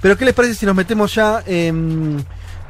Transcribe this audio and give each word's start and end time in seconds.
Pero 0.00 0.16
¿qué 0.16 0.24
les 0.24 0.34
parece 0.34 0.54
si 0.54 0.66
nos 0.66 0.76
metemos 0.76 1.14
ya 1.14 1.42
en 1.46 2.24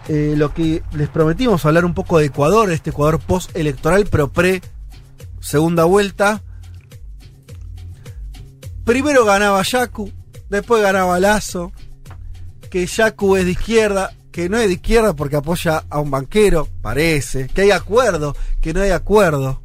eh, 0.08 0.34
lo 0.36 0.54
que 0.54 0.82
les 0.92 1.08
prometimos, 1.08 1.64
hablar 1.66 1.84
un 1.84 1.94
poco 1.94 2.18
de 2.18 2.26
Ecuador, 2.26 2.70
este 2.72 2.90
Ecuador 2.90 3.20
post-electoral, 3.20 4.06
pero 4.10 4.32
pre-segunda 4.32 5.84
vuelta? 5.84 6.42
Primero 8.84 9.26
ganaba 9.26 9.62
Yacu, 9.62 10.10
después 10.48 10.82
ganaba 10.82 11.20
Lazo, 11.20 11.72
que 12.70 12.86
Yacu 12.86 13.36
es 13.36 13.44
de 13.44 13.50
izquierda, 13.50 14.14
que 14.32 14.48
no 14.48 14.56
es 14.56 14.68
de 14.68 14.74
izquierda 14.74 15.14
porque 15.14 15.36
apoya 15.36 15.84
a 15.90 16.00
un 16.00 16.10
banquero, 16.10 16.68
parece, 16.80 17.48
que 17.48 17.62
hay 17.62 17.70
acuerdo, 17.70 18.34
que 18.62 18.72
no 18.72 18.80
hay 18.80 18.90
acuerdo. 18.90 19.62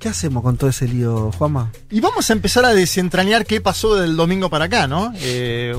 ¿Qué 0.00 0.08
hacemos 0.08 0.42
con 0.42 0.56
todo 0.56 0.70
ese 0.70 0.88
lío, 0.88 1.30
Juanma? 1.32 1.70
Y 1.90 2.00
vamos 2.00 2.28
a 2.30 2.32
empezar 2.32 2.64
a 2.64 2.70
desentrañar 2.74 3.44
qué 3.44 3.60
pasó 3.60 3.94
del 3.96 4.16
domingo 4.16 4.48
para 4.48 4.64
acá, 4.64 4.86
¿no? 4.88 5.12
Eh, 5.16 5.76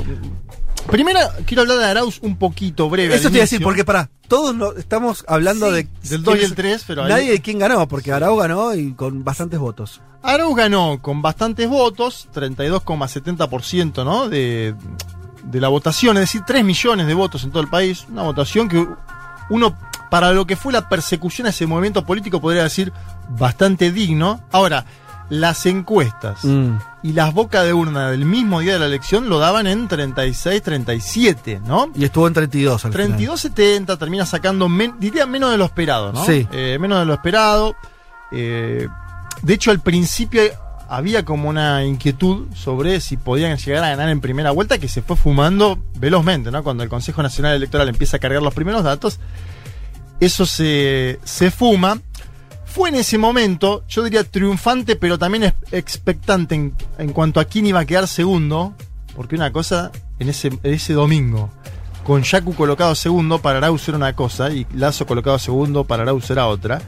primero 0.91 1.19
quiero 1.47 1.63
hablar 1.63 1.80
de 1.80 1.86
Arauz 1.86 2.19
un 2.22 2.38
poquito 2.38 2.88
breve. 2.88 3.16
Eso 3.16 3.30
te 3.30 3.36
iba 3.38 3.41
a 3.41 3.45
decir, 3.45 3.63
porque 3.63 3.83
para, 3.83 4.11
todos 4.28 4.78
estamos 4.78 5.25
hablando 5.28 5.69
Sí, 5.69 5.73
de. 5.73 5.88
del 6.09 6.22
2 6.23 6.38
y 6.39 6.44
el 6.45 6.53
3, 6.53 6.83
pero 6.86 7.03
ahí- 7.03 7.09
Nadie 7.09 7.31
de 7.31 7.41
quién 7.41 7.58
ganó, 7.58 7.88
porque 7.88 8.11
Arauz 8.11 8.39
ganó 8.39 8.75
y 8.75 8.94
con 8.94 9.23
bastantes 9.23 9.59
votos. 9.59 10.02
Arauz 10.22 10.56
ganó 10.56 11.02
con 11.02 11.23
bastantes 11.23 11.67
votos, 11.67 12.28
32,70% 12.31 14.06
¿no? 14.06 14.30
de, 14.30 14.75
de 15.45 15.59
la 15.59 15.67
votación, 15.69 16.17
es 16.17 16.22
decir, 16.22 16.41
3 16.45 16.63
millones 16.63 17.08
de 17.08 17.16
votos 17.16 17.44
en 17.44 17.50
todo 17.50 17.63
el 17.63 17.69
país. 17.69 18.06
Una 18.08 18.22
votación 18.22 18.69
que 18.69 18.85
uno, 19.50 19.75
para 20.12 20.31
lo 20.34 20.45
que 20.45 20.56
fue 20.56 20.72
la 20.73 20.88
persecución 20.90 21.48
a 21.48 21.50
ese 21.50 21.66
movimiento 21.66 22.06
político, 22.06 22.40
podría 22.40 22.62
decir 22.64 22.94
bastante 23.30 23.92
digno. 23.92 24.42
Ahora, 24.52 24.86
las 25.30 25.66
encuestas 25.66 26.44
Mm. 26.44 26.73
y 27.03 27.14
las 27.14 27.34
bocas 27.34 27.64
de 27.66 27.73
urna 27.73 28.12
del 28.12 28.26
mismo 28.26 28.59
día 28.59 28.73
de 28.73 28.80
la 28.80 28.88
elección 28.88 29.30
lo 29.30 29.40
daban 29.40 29.66
en 29.66 29.88
36, 29.88 30.62
37, 30.62 31.62
¿no? 31.66 31.90
Y 31.95 32.03
estuvo 32.03 32.28
en 32.28 32.34
32 32.34 32.84
al 32.84 32.92
final. 32.92 33.18
32-70 33.18 33.98
termina 33.98 34.26
sacando, 34.26 34.68
men- 34.68 34.95
diría, 35.00 35.26
menos 35.26 35.50
de 35.52 35.58
lo 35.58 35.64
esperado, 35.66 36.12
¿no? 36.12 36.25
Sí. 36.25 36.46
Eh, 36.52 36.78
menos 36.81 37.00
de 37.00 37.06
lo 37.06 37.14
esperado. 37.14 37.75
Eh, 38.34 38.88
de 39.42 39.53
hecho, 39.53 39.72
al 39.72 39.80
principio 39.80 40.42
había 40.90 41.23
como 41.23 41.48
una 41.48 41.86
inquietud 41.86 42.48
sobre 42.53 43.00
si 43.00 43.16
podían 43.16 43.56
llegar 43.58 43.86
a 43.86 43.90
ganar 43.92 44.09
en 44.09 44.20
primera 44.20 44.52
vuelta, 44.52 44.78
que 44.78 44.90
se 44.90 45.02
fue 45.02 45.16
fumando 45.16 45.80
velozmente, 45.96 46.52
¿no? 46.52 46.62
Cuando 46.64 46.84
el 46.84 46.90
Consejo 46.90 47.23
Nacional 47.23 47.56
Electoral 47.56 47.88
empieza 47.88 48.18
a 48.18 48.20
cargar 48.20 48.42
los 48.44 48.53
primeros 48.53 48.84
datos, 48.84 49.18
eso 50.22 50.45
se, 50.45 51.19
se 51.25 51.52
fuma. 51.52 52.00
Fue 52.66 52.88
en 52.88 52.95
ese 52.95 53.17
momento, 53.17 53.83
yo 53.89 54.03
diría 54.03 54.23
triunfante, 54.23 54.95
pero 54.95 55.19
también 55.19 55.53
expectante 55.72 56.55
en, 56.55 56.73
en 57.00 57.11
cuanto 57.11 57.41
a 57.41 57.45
quién 57.45 57.66
iba 57.66 57.81
a 57.81 57.86
quedar 57.86 58.08
segundo, 58.08 58.73
porque 59.13 59.36
una 59.36 59.52
cosa, 59.52 59.91
en 60.19 60.30
ese, 60.30 60.47
en 60.47 60.73
ese 60.73 60.94
domingo, 60.94 61.50
con 62.05 62.23
Yaku 62.23 62.53
colocado 62.55 62.95
segundo, 62.95 63.41
para 63.41 63.58
Arauz 63.58 63.88
era 63.89 63.97
una 63.97 64.16
cosa, 64.16 64.52
y 64.52 64.66
Lazo 64.73 65.06
colocado 65.06 65.38
segundo, 65.38 65.84
para 65.84 66.03
Arauz 66.03 66.29
era 66.29 66.47
otra. 66.47 66.81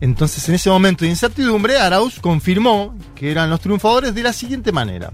Entonces, 0.00 0.48
en 0.48 0.56
ese 0.56 0.70
momento 0.70 1.04
de 1.04 1.10
incertidumbre, 1.10 1.78
Arauz 1.78 2.18
confirmó 2.18 2.96
que 3.14 3.30
eran 3.30 3.48
los 3.48 3.60
triunfadores 3.60 4.12
de 4.14 4.22
la 4.24 4.32
siguiente 4.32 4.72
manera. 4.72 5.12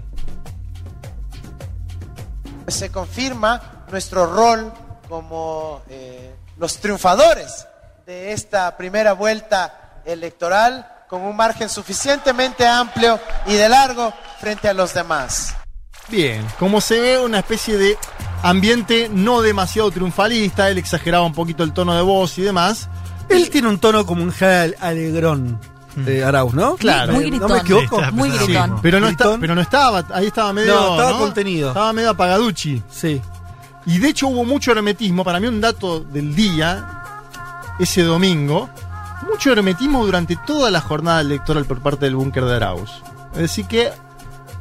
se 2.67 2.91
confirma 2.91 3.85
nuestro 3.91 4.25
rol 4.25 4.71
como 5.07 5.81
eh, 5.89 6.35
los 6.59 6.77
triunfadores 6.79 7.65
de 8.05 8.33
esta 8.33 8.75
primera 8.77 9.13
vuelta 9.13 10.01
electoral 10.05 10.87
con 11.09 11.21
un 11.21 11.35
margen 11.35 11.69
suficientemente 11.69 12.67
amplio 12.67 13.19
y 13.47 13.53
de 13.53 13.69
largo 13.69 14.13
frente 14.39 14.67
a 14.69 14.73
los 14.73 14.93
demás. 14.93 15.55
Bien, 16.07 16.45
como 16.59 16.81
se 16.81 16.99
ve, 16.99 17.19
una 17.19 17.39
especie 17.39 17.77
de 17.77 17.97
ambiente 18.43 19.09
no 19.11 19.41
demasiado 19.41 19.91
triunfalista, 19.91 20.69
él 20.69 20.77
exageraba 20.77 21.25
un 21.25 21.33
poquito 21.33 21.63
el 21.63 21.73
tono 21.73 21.95
de 21.95 22.01
voz 22.01 22.37
y 22.37 22.41
demás. 22.41 22.89
Él 23.29 23.49
tiene 23.49 23.67
un 23.67 23.79
tono 23.79 24.05
como 24.05 24.23
un 24.23 24.31
General 24.31 24.75
Alegrón 24.81 25.59
de 25.95 26.23
Arauz, 26.23 26.53
¿no? 26.53 26.77
Claro. 26.77 27.13
Muy 27.13 27.25
Eh, 27.25 27.27
gritón. 27.29 27.47
¿No 27.49 27.55
me 27.55 27.61
equivoco? 27.61 28.03
Sí, 28.03 28.11
Muy 28.11 28.31
Sí, 28.31 28.37
gritón. 28.45 28.79
Pero 28.81 28.99
no, 28.99 29.07
está- 29.07 29.23
Gritón. 29.25 29.41
pero 29.41 29.55
no 29.55 29.61
estaba, 29.61 30.03
ahí 30.13 30.27
estaba 30.27 30.53
medio. 30.53 30.73
No, 30.73 30.91
estaba 30.99 31.17
contenido. 31.19 31.67
Estaba 31.69 31.93
medio 31.93 32.09
apagaduchi. 32.11 32.81
Sí. 32.89 33.21
Y 33.85 33.99
de 33.99 34.09
hecho 34.09 34.27
hubo 34.27 34.43
mucho 34.45 34.71
hermetismo. 34.71 35.23
Para 35.23 35.39
mí, 35.39 35.47
un 35.47 35.61
dato 35.61 35.99
del 36.01 36.35
día, 36.35 36.85
ese 37.79 38.03
domingo, 38.03 38.69
mucho 39.29 39.51
hermetismo 39.51 40.05
durante 40.05 40.35
toda 40.45 40.69
la 40.71 40.81
jornada 40.81 41.21
electoral 41.21 41.65
por 41.65 41.79
parte 41.81 42.05
del 42.05 42.15
búnker 42.15 42.45
de 42.45 42.55
Arauz. 42.55 42.91
Es 43.33 43.39
decir, 43.41 43.65
que, 43.65 43.89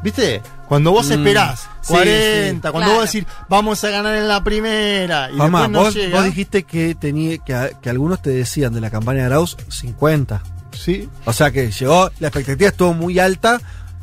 ¿viste? 0.02 0.42
Cuando 0.68 0.90
vos 0.92 1.08
Mm, 1.08 1.12
esperás 1.12 1.60
sí, 1.80 1.92
40, 1.94 2.68
sí. 2.68 2.72
cuando 2.72 2.90
Claro. 2.90 2.94
vos 3.00 3.12
decís, 3.12 3.26
vamos 3.48 3.82
a 3.84 3.88
ganar 3.90 4.14
en 4.16 4.28
la 4.28 4.44
primera, 4.44 5.30
y 5.30 5.36
después 5.38 5.70
no 5.70 5.80
vos, 5.80 5.94
llega. 5.94 6.16
vos 6.16 6.24
dijiste 6.26 6.62
que, 6.64 6.94
tenía, 6.94 7.38
que, 7.38 7.76
que 7.80 7.88
algunos 7.90 8.20
te 8.20 8.30
decían 8.30 8.74
de 8.74 8.80
la 8.82 8.90
campaña 8.90 9.20
de 9.20 9.26
Arauz 9.26 9.56
50. 9.68 10.42
Sí, 10.72 11.08
O 11.24 11.32
sea 11.32 11.50
que 11.50 11.70
llegó, 11.72 12.10
la 12.20 12.28
expectativa 12.28 12.68
estuvo 12.68 12.92
muy 12.94 13.18
alta 13.18 13.58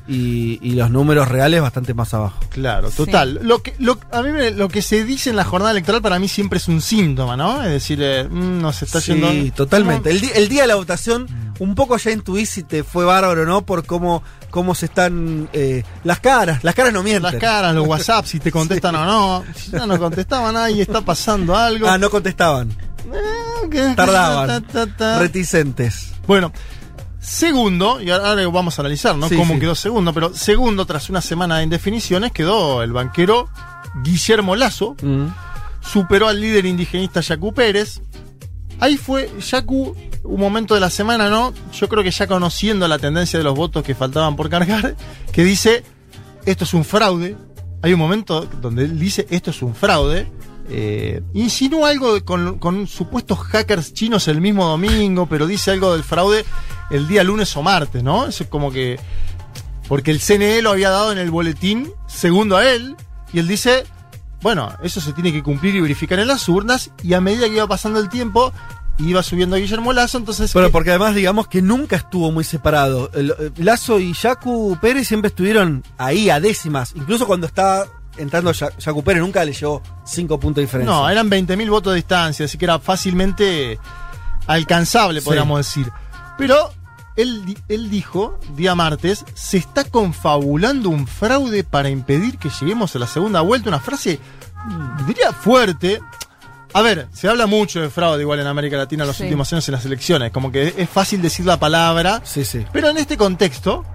y, 0.07 0.59
y 0.61 0.75
los 0.75 0.91
números 0.91 1.27
reales 1.27 1.61
bastante 1.61 1.93
más 1.93 2.13
abajo. 2.13 2.39
Claro, 2.49 2.89
Sí. 2.91 2.97
total. 2.97 3.39
Lo 3.41 3.63
que, 3.63 3.73
lo, 3.79 3.97
a 4.11 4.21
mí 4.21 4.31
me- 4.31 4.51
lo 4.51 4.67
que 4.69 4.81
se 4.81 5.03
dice 5.03 5.31
en 5.31 5.35
la 5.35 5.43
jornada 5.43 5.71
electoral 5.71 6.01
para 6.01 6.19
mí 6.19 6.27
siempre 6.27 6.57
es 6.57 6.67
un 6.67 6.81
síntoma, 6.81 7.35
¿no? 7.35 7.63
Es 7.63 7.69
decir, 7.71 7.99
eh, 8.01 8.23
mm, 8.29 8.61
nos 8.61 8.81
está 8.83 9.01
Sí, 9.01 9.13
yendo. 9.13 9.55
totalmente. 9.55 10.11
El, 10.11 10.23
el 10.35 10.47
día 10.47 10.61
de 10.61 10.67
la 10.67 10.75
votación, 10.75 11.27
un 11.59 11.73
poco 11.73 11.97
ya 11.97 12.11
intuí 12.11 12.45
si 12.45 12.63
te 12.63 12.83
fue 12.83 13.03
bárbaro, 13.05 13.45
¿no? 13.45 13.65
Por 13.65 13.85
cómo, 13.85 14.21
cómo 14.51 14.75
se 14.75 14.85
están 14.85 15.49
eh, 15.53 15.83
las 16.03 16.19
caras. 16.19 16.63
Las 16.63 16.75
caras 16.75 16.93
no 16.93 17.01
mienten. 17.01 17.23
Las 17.23 17.35
caras, 17.41 17.73
los 17.73 17.87
WhatsApp, 17.87 18.25
si 18.25 18.39
te 18.39 18.51
contestan 18.51 18.95
o 18.95 19.05
no. 19.05 19.43
Si 19.55 19.71
ya 19.71 19.87
no 19.87 19.97
contestaban, 19.97 20.55
ahí 20.55 20.81
está 20.81 21.01
pasando 21.01 21.55
algo. 21.57 21.87
Ah, 21.89 21.97
no 21.97 22.09
contestaban. 22.11 22.69
Eh, 23.71 23.93
Tardaban. 23.95 24.63
ta, 24.67 24.85
ta, 24.85 24.97
ta. 24.97 25.19
Reticentes. 25.19 26.11
Bueno, 26.27 26.51
segundo, 27.25 28.01
y 28.01 28.09
ahora 28.11 28.47
vamos 28.47 28.77
a 28.77 28.81
analizar, 28.81 29.15
¿no? 29.17 29.27
Sí, 29.29 29.35
Cómo 29.35 29.55
sí. 29.55 29.59
quedó 29.59 29.75
segundo, 29.75 30.13
pero 30.13 30.33
segundo, 30.33 30.85
tras 30.85 31.09
una 31.09 31.21
semana 31.21 31.57
de 31.57 31.63
indefiniciones, 31.63 32.31
quedó 32.31 32.83
el 32.83 32.93
banquero 32.93 33.49
Guillermo 34.03 34.55
Lazo, 34.55 34.95
Mm. 35.01 35.27
superó 35.81 36.27
al 36.27 36.39
líder 36.41 36.65
indigenista 36.65 37.21
Yacu 37.21 37.53
Pérez. 37.53 38.01
Ahí 38.79 38.97
fue 38.97 39.29
Yacu, 39.39 39.95
un 40.23 40.39
momento 40.39 40.73
de 40.73 40.79
la 40.81 40.89
semana, 40.89 41.29
¿no? 41.29 41.53
Yo 41.73 41.87
creo 41.87 42.03
que 42.03 42.11
ya 42.11 42.27
conociendo 42.27 42.87
la 42.87 42.99
tendencia 42.99 43.39
de 43.39 43.43
los 43.45 43.55
votos 43.55 43.83
que 43.83 43.95
faltaban 43.95 44.35
por 44.35 44.49
cargar, 44.49 44.95
que 45.31 45.43
dice, 45.43 45.83
esto 46.45 46.63
es 46.65 46.73
un 46.73 46.83
fraude. 46.83 47.37
Hay 47.81 47.93
un 47.93 47.99
momento 47.99 48.45
donde 48.61 48.83
él 48.85 48.99
dice, 48.99 49.27
esto 49.29 49.51
es 49.51 49.61
un 49.61 49.75
fraude. 49.75 50.27
Eh, 50.67 51.21
insinúa 51.35 51.89
algo 51.89 52.15
de- 52.15 52.23
con, 52.23 52.57
con 52.57 52.87
supuestos 52.87 53.37
hackers 53.37 53.93
chinos 53.93 54.27
el 54.27 54.41
mismo 54.41 54.65
domingo, 54.65 55.27
pero 55.27 55.45
dice 55.45 55.69
algo 55.71 55.93
del 55.93 56.03
fraude 56.03 56.43
el 56.89 57.07
día 57.07 57.23
lunes 57.23 57.55
o 57.57 57.63
martes, 57.63 58.03
¿no? 58.03 58.25
Es 58.27 58.43
como 58.49 58.71
que... 58.71 58.99
Porque 59.87 60.11
el 60.11 60.19
CNE 60.19 60.61
lo 60.63 60.71
había 60.71 60.89
dado 60.89 61.11
en 61.11 61.17
el 61.19 61.29
boletín, 61.29 61.91
segundo 62.07 62.57
a 62.57 62.67
él, 62.67 62.95
y 63.31 63.37
él 63.39 63.47
dice, 63.47 63.83
bueno, 64.41 64.73
eso 64.81 64.99
se 64.99 65.13
tiene 65.13 65.31
que 65.31 65.43
cumplir 65.43 65.75
y 65.75 65.81
verificar 65.81 66.17
en 66.19 66.27
las 66.27 66.49
urnas, 66.49 66.89
y 67.03 67.13
a 67.13 67.21
medida 67.21 67.45
que 67.47 67.53
iba 67.55 67.67
pasando 67.67 67.99
el 67.99 68.09
tiempo, 68.09 68.51
iba 68.97 69.21
subiendo 69.21 69.57
Guillermo 69.57 69.93
Lazo, 69.93 70.17
entonces... 70.17 70.51
Pero 70.53 70.67
¿qué? 70.67 70.71
porque 70.71 70.89
además 70.89 71.13
digamos 71.13 71.47
que 71.47 71.61
nunca 71.61 71.97
estuvo 71.97 72.31
muy 72.31 72.43
separado. 72.43 73.11
Eh, 73.13 73.51
Lazo 73.57 73.99
y 73.99 74.13
Yacu 74.13 74.75
Pérez 74.81 75.07
siempre 75.07 75.27
estuvieron 75.27 75.83
ahí 75.99 76.31
a 76.31 76.39
décimas. 76.39 76.93
Incluso 76.95 77.27
cuando 77.27 77.45
estaba 77.45 77.85
entrando 78.17 78.53
Ya- 78.53 78.75
Yacu 78.79 79.03
Pérez 79.03 79.21
nunca 79.21 79.45
le 79.45 79.53
llevó 79.53 79.83
cinco 80.03 80.39
puntos 80.39 80.55
de 80.55 80.61
diferencia. 80.63 80.95
No, 80.95 81.07
eran 81.09 81.29
20.000 81.29 81.69
votos 81.69 81.91
de 81.93 81.97
distancia, 81.97 82.45
así 82.45 82.57
que 82.57 82.65
era 82.65 82.79
fácilmente 82.79 83.77
alcanzable, 84.47 85.19
Sí. 85.21 85.25
podríamos 85.25 85.59
decir. 85.59 85.91
Pero 86.37 86.71
él, 87.15 87.45
di- 87.45 87.57
él 87.69 87.89
dijo, 87.89 88.39
día 88.55 88.75
martes, 88.75 89.25
se 89.33 89.57
está 89.57 89.83
confabulando 89.85 90.89
un 90.89 91.07
fraude 91.07 91.63
para 91.63 91.89
impedir 91.89 92.37
que 92.37 92.49
lleguemos 92.49 92.95
a 92.95 92.99
la 92.99 93.07
segunda 93.07 93.41
vuelta. 93.41 93.69
Una 93.69 93.79
frase, 93.79 94.19
mm, 94.65 95.05
diría 95.07 95.31
fuerte. 95.33 96.01
A 96.73 96.81
ver, 96.81 97.07
se 97.13 97.29
habla 97.29 97.47
mucho 97.47 97.79
de 97.81 97.89
fraude 97.89 98.21
igual 98.21 98.39
en 98.41 98.47
América 98.47 98.75
Latina 98.75 99.03
en 99.03 99.07
los 99.07 99.15
Sí. 99.17 99.23
últimos 99.23 99.51
años 99.53 99.67
en 99.69 99.73
las 99.73 99.85
elecciones. 99.85 100.31
Como 100.31 100.51
que 100.51 100.73
es 100.77 100.89
fácil 100.89 101.21
decir 101.21 101.45
la 101.45 101.57
palabra. 101.57 102.19
Sí, 102.25 102.43
sí. 102.43 102.65
Pero 102.73 102.89
en 102.89 102.97
este 102.97 103.15
contexto, 103.15 103.85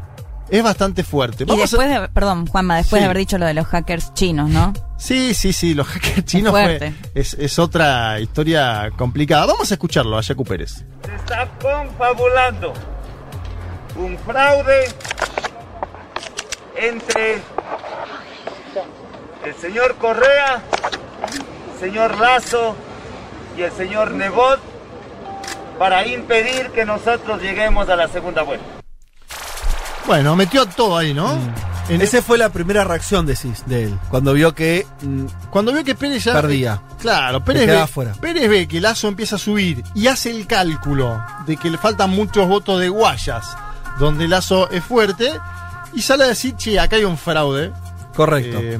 es 0.49 0.62
bastante 0.64 1.05
fuerte. 1.05 1.44
Y 1.46 1.52
a- 1.52 1.56
después 1.56 1.88
de, 1.90 2.08
perdón, 2.08 2.46
Juanma, 2.46 2.76
después 2.78 2.99
Sí. 2.99 3.02
de 3.02 3.05
haber 3.05 3.19
dicho 3.19 3.37
lo 3.38 3.44
de 3.46 3.52
los 3.55 3.67
hackers 3.67 4.14
chinos, 4.14 4.49
¿no? 4.49 4.72
Sí, 4.96 5.34
sí, 5.34 5.52
sí, 5.52 5.75
los 5.75 5.87
hackers 5.88 6.25
chinos 6.25 6.52
fue- 6.52 6.94
es, 7.14 7.34
es 7.34 7.58
otra 7.58 8.19
historia 8.19 8.90
complicada. 8.96 9.44
Vamos 9.46 9.70
a 9.70 9.75
escucharlo 9.75 10.17
a 10.17 10.22
Yacu 10.22 10.44
Pérez. 10.44 10.82
Se 11.05 11.14
está 11.14 11.46
confabulando 11.61 12.72
un 13.96 14.19
fraude 14.19 14.88
entre 16.76 17.42
el 19.44 19.54
señor 19.60 19.96
Correa, 19.96 20.62
el 21.75 21.81
señor 21.81 22.19
Lazo 22.19 22.76
y 23.56 23.62
el 23.62 23.72
señor 23.72 24.12
Nebot 24.12 24.60
para 25.78 26.06
impedir 26.06 26.70
que 26.70 26.84
nosotros 26.84 27.40
lleguemos 27.40 27.88
a 27.88 27.96
la 27.96 28.08
segunda 28.08 28.42
vuelta. 28.42 28.64
Bueno, 30.06 30.36
metió 30.36 30.66
todo 30.66 30.96
ahí, 30.98 31.14
¿no? 31.14 31.34
Mm. 31.36 31.54
En- 31.90 32.02
Esa 32.02 32.22
fue 32.22 32.38
la 32.38 32.50
primera 32.50 32.84
reacción 32.84 33.26
de, 33.26 33.34
Cis- 33.34 33.64
de 33.64 33.84
él, 33.84 33.98
cuando 34.10 34.32
vio 34.32 34.54
que 34.54 34.86
mm, 35.02 35.25
Cuando 35.50 35.72
vio 35.72 35.82
que 35.82 35.94
Pérez 35.94 36.22
ya. 36.25 36.32
Perdía. 36.34 36.81
Claro, 37.00 37.43
Pérez 37.44 37.64
quedaba 37.64 37.86
ve, 37.86 37.93
fuera. 37.93 38.12
Pérez 38.12 38.48
ve 38.48 38.69
que 38.69 38.81
Lazo 38.81 39.08
empieza 39.08 39.36
a 39.36 39.38
subir 39.38 39.82
y 39.94 40.06
hace 40.06 40.31
el 40.31 40.46
cálculo 40.46 41.20
de 41.46 41.56
que 41.56 41.69
le 41.70 41.78
faltan 41.78 42.10
muchos 42.10 42.46
votos 42.46 42.78
de 42.78 42.88
Guayas, 42.88 43.56
donde 43.98 44.28
Lazo 44.28 44.70
es 44.70 44.82
fuerte, 44.84 45.32
y 45.92 46.02
sale 46.02 46.25
a 46.25 46.28
decir, 46.28 46.54
che, 46.56 46.78
acá 46.78 46.96
hay 46.96 47.04
un 47.04 47.19
fraude. 47.19 47.72
correcto. 48.14 48.58
Eh, 48.60 48.78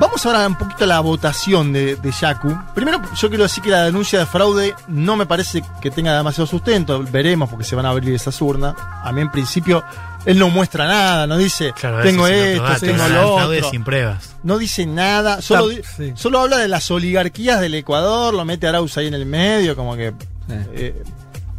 vamos 0.00 0.24
ahora 0.26 0.46
un 0.46 0.54
poquito 0.56 0.84
a 0.84 0.86
la 0.86 1.00
votación 1.00 1.72
de, 1.72 1.96
de 1.96 2.10
Yaku. 2.12 2.56
Primero, 2.74 3.00
yo 3.16 3.28
quiero 3.28 3.42
decir 3.44 3.62
que 3.64 3.70
la 3.70 3.84
denuncia 3.84 4.18
de 4.20 4.26
fraude 4.26 4.74
no 4.86 5.16
me 5.16 5.26
parece 5.26 5.62
que 5.80 5.90
tenga 5.90 6.16
demasiado 6.16 6.46
sustento. 6.46 7.02
Veremos 7.10 7.48
porque 7.50 7.64
se 7.64 7.74
van 7.74 7.84
a 7.86 7.90
abrir 7.90 8.14
esas 8.14 8.40
urnas. 8.40 8.74
A 9.02 9.10
mí, 9.12 9.20
en 9.20 9.30
principio, 9.30 9.82
él 10.24 10.38
no 10.38 10.48
muestra 10.50 10.86
nada, 10.86 11.26
no 11.26 11.36
dice, 11.36 11.72
Claro, 11.72 12.00
tengo 12.02 12.26
esto, 12.28 12.64
tengo 12.80 13.08
lo 13.08 13.36
fraude 13.36 13.58
otro. 13.58 13.70
sin 13.70 13.82
pruebas. 13.84 14.36
No 14.44 14.56
dice 14.58 14.86
nada, 14.86 15.42
solo, 15.42 15.66
Tam- 15.70 15.76
di- 15.76 15.82
sí. 15.96 16.12
solo 16.14 16.40
habla 16.40 16.58
de 16.58 16.68
las 16.68 16.88
oligarquías 16.90 17.60
del 17.60 17.74
Ecuador, 17.74 18.32
lo 18.34 18.44
mete 18.44 18.66
a 18.66 18.70
Arauz 18.70 18.96
ahí 18.98 19.08
en 19.08 19.14
el 19.14 19.26
medio, 19.26 19.74
como 19.74 19.96
que. 19.96 20.14
eh, 20.48 21.02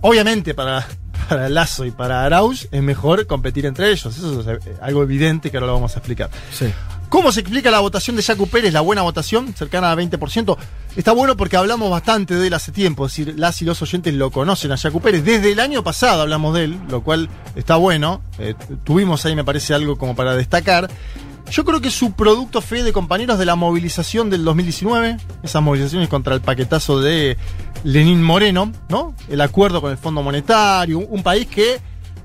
obviamente, 0.01 0.53
para, 0.53 0.88
para 1.27 1.50
Lazo 1.50 1.86
y 1.86 1.92
para 1.92 2.24
Arauz 2.24 2.68
es 2.71 2.81
mejor 2.81 3.27
competir 3.27 3.66
entre 3.66 3.92
ellos. 3.92 4.18
Eso 4.18 4.42
es 4.42 4.48
eh, 4.48 4.77
algo 4.81 5.04
evidente 5.04 5.51
que 5.51 5.57
ahora 5.57 5.68
lo 5.68 5.74
vamos 5.74 5.95
a 5.95 6.00
explicar. 6.00 6.30
Sí. 6.51 6.71
¿Cómo 7.10 7.31
se 7.31 7.39
explica 7.39 7.71
la 7.71 7.80
votación 7.80 8.16
de 8.16 8.21
Yacu 8.21 8.48
Pérez, 8.48 8.71
la 8.71 8.81
buena 8.81 9.01
votación, 9.01 9.56
cercana 9.56 9.92
al 9.92 9.98
20%? 9.98 10.57
Está 10.95 11.12
bueno 11.12 11.36
porque 11.36 11.57
hablamos 11.57 11.89
bastante 11.89 12.36
de 12.36 12.48
él 12.48 12.54
hace 12.54 12.71
tiempo, 12.71 13.07
es 13.07 13.13
decir, 13.13 13.33
las 13.36 13.60
y 13.63 13.66
los 13.66 13.81
oyentes 13.81 14.13
lo 14.13 14.30
conocen 14.30 14.71
a 14.71 14.75
Yacu 14.75 15.01
Pérez. 15.01 15.24
Desde 15.24 15.51
el 15.51 15.60
año 15.60 15.83
pasado 15.83 16.21
hablamos 16.21 16.54
de 16.54 16.66
él, 16.66 16.80
lo 16.88 17.01
cual 17.01 17.27
está 17.56 17.77
bueno. 17.77 18.22
Eh, 18.38 18.54
tuvimos 18.83 19.25
ahí, 19.25 19.36
me 19.36 19.44
parece, 19.44 19.74
algo 19.74 19.98
como 19.98 20.15
para 20.15 20.36
destacar. 20.36 20.88
Yo 21.51 21.66
creo 21.66 21.81
que 21.81 21.90
su 21.90 22.13
producto 22.13 22.62
fe 22.62 22.84
de 22.84 22.94
compañeros 22.94 23.40
de 23.40 23.46
la 23.46 23.56
movilización 23.56 24.30
del 24.30 24.44
2019, 24.44 25.18
esas 25.42 25.62
movilizaciones 25.63 26.07
contra 26.07 26.36
el 26.36 26.42
paquetazo 26.42 27.01
de 27.01 27.38
Lenín 27.84 28.22
Moreno, 28.22 28.72
¿no? 28.88 29.16
El 29.30 29.42
acuerdo 29.42 29.81
con 29.81 29.92
el 29.92 29.98
Fondo 29.98 30.22
Monetario, 30.22 31.00
un 31.00 31.24
país 31.24 31.48
que 31.48 31.80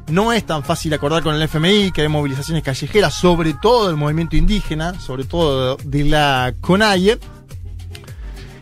no 0.08 0.32
es 0.32 0.44
tan 0.44 0.62
fácil 0.62 0.92
acordar 0.92 1.22
con 1.22 1.34
el 1.34 1.42
FMI, 1.42 1.90
que 1.92 2.02
hay 2.02 2.08
movilizaciones 2.08 2.62
callejeras, 2.62 3.14
sobre 3.14 3.54
todo 3.54 3.86
del 3.86 3.96
movimiento 3.96 4.36
indígena, 4.36 5.00
sobre 5.00 5.24
todo 5.24 5.76
de 5.82 6.04
la 6.04 6.54
CONAIE. 6.60 7.18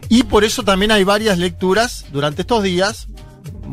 Y 0.09 0.23
por 0.25 0.45
eso 0.45 0.63
también 0.63 0.93
hay 0.93 1.03
varias 1.03 1.39
lecturas 1.39 2.05
durante 2.13 2.43
estos 2.43 2.63
días, 2.63 3.09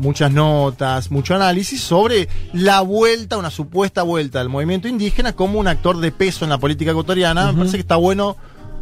muchas 0.00 0.32
notas, 0.32 1.10
mucho 1.10 1.34
análisis 1.34 1.80
sobre 1.80 2.28
la 2.52 2.80
vuelta, 2.80 3.36
una 3.38 3.50
supuesta 3.50 4.02
vuelta 4.02 4.38
del 4.40 4.48
movimiento 4.48 4.88
indígena 4.88 5.32
como 5.34 5.58
un 5.60 5.68
actor 5.68 5.98
de 5.98 6.10
peso 6.12 6.44
en 6.44 6.50
la 6.50 6.58
política 6.58 6.90
ecuatoriana. 6.90 7.52
Me 7.52 7.58
parece 7.58 7.76
que 7.76 7.82
está 7.82 7.96
bueno 7.96 8.36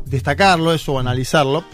destacarlo, 0.06 0.72
eso, 0.72 0.94
o 0.94 0.98
analizarlo. 0.98 1.64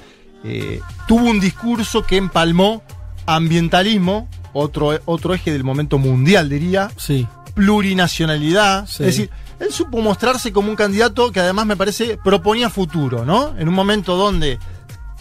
Eh, 0.44 0.80
tuvo 1.06 1.30
un 1.30 1.40
discurso 1.40 2.02
que 2.02 2.16
empalmó 2.16 2.82
ambientalismo, 3.26 4.28
otro, 4.52 4.98
otro 5.06 5.34
eje 5.34 5.52
del 5.52 5.64
momento 5.64 5.98
mundial, 5.98 6.48
diría, 6.48 6.90
Sí. 6.96 7.26
plurinacionalidad. 7.54 8.86
Sí. 8.86 9.02
Es 9.04 9.06
decir, 9.06 9.30
él 9.60 9.72
supo 9.72 10.00
mostrarse 10.00 10.52
como 10.52 10.70
un 10.70 10.76
candidato 10.76 11.30
que 11.32 11.40
además 11.40 11.66
me 11.66 11.76
parece 11.76 12.18
proponía 12.22 12.70
futuro, 12.70 13.24
¿no? 13.24 13.54
En 13.58 13.68
un 13.68 13.74
momento 13.74 14.16
donde 14.16 14.58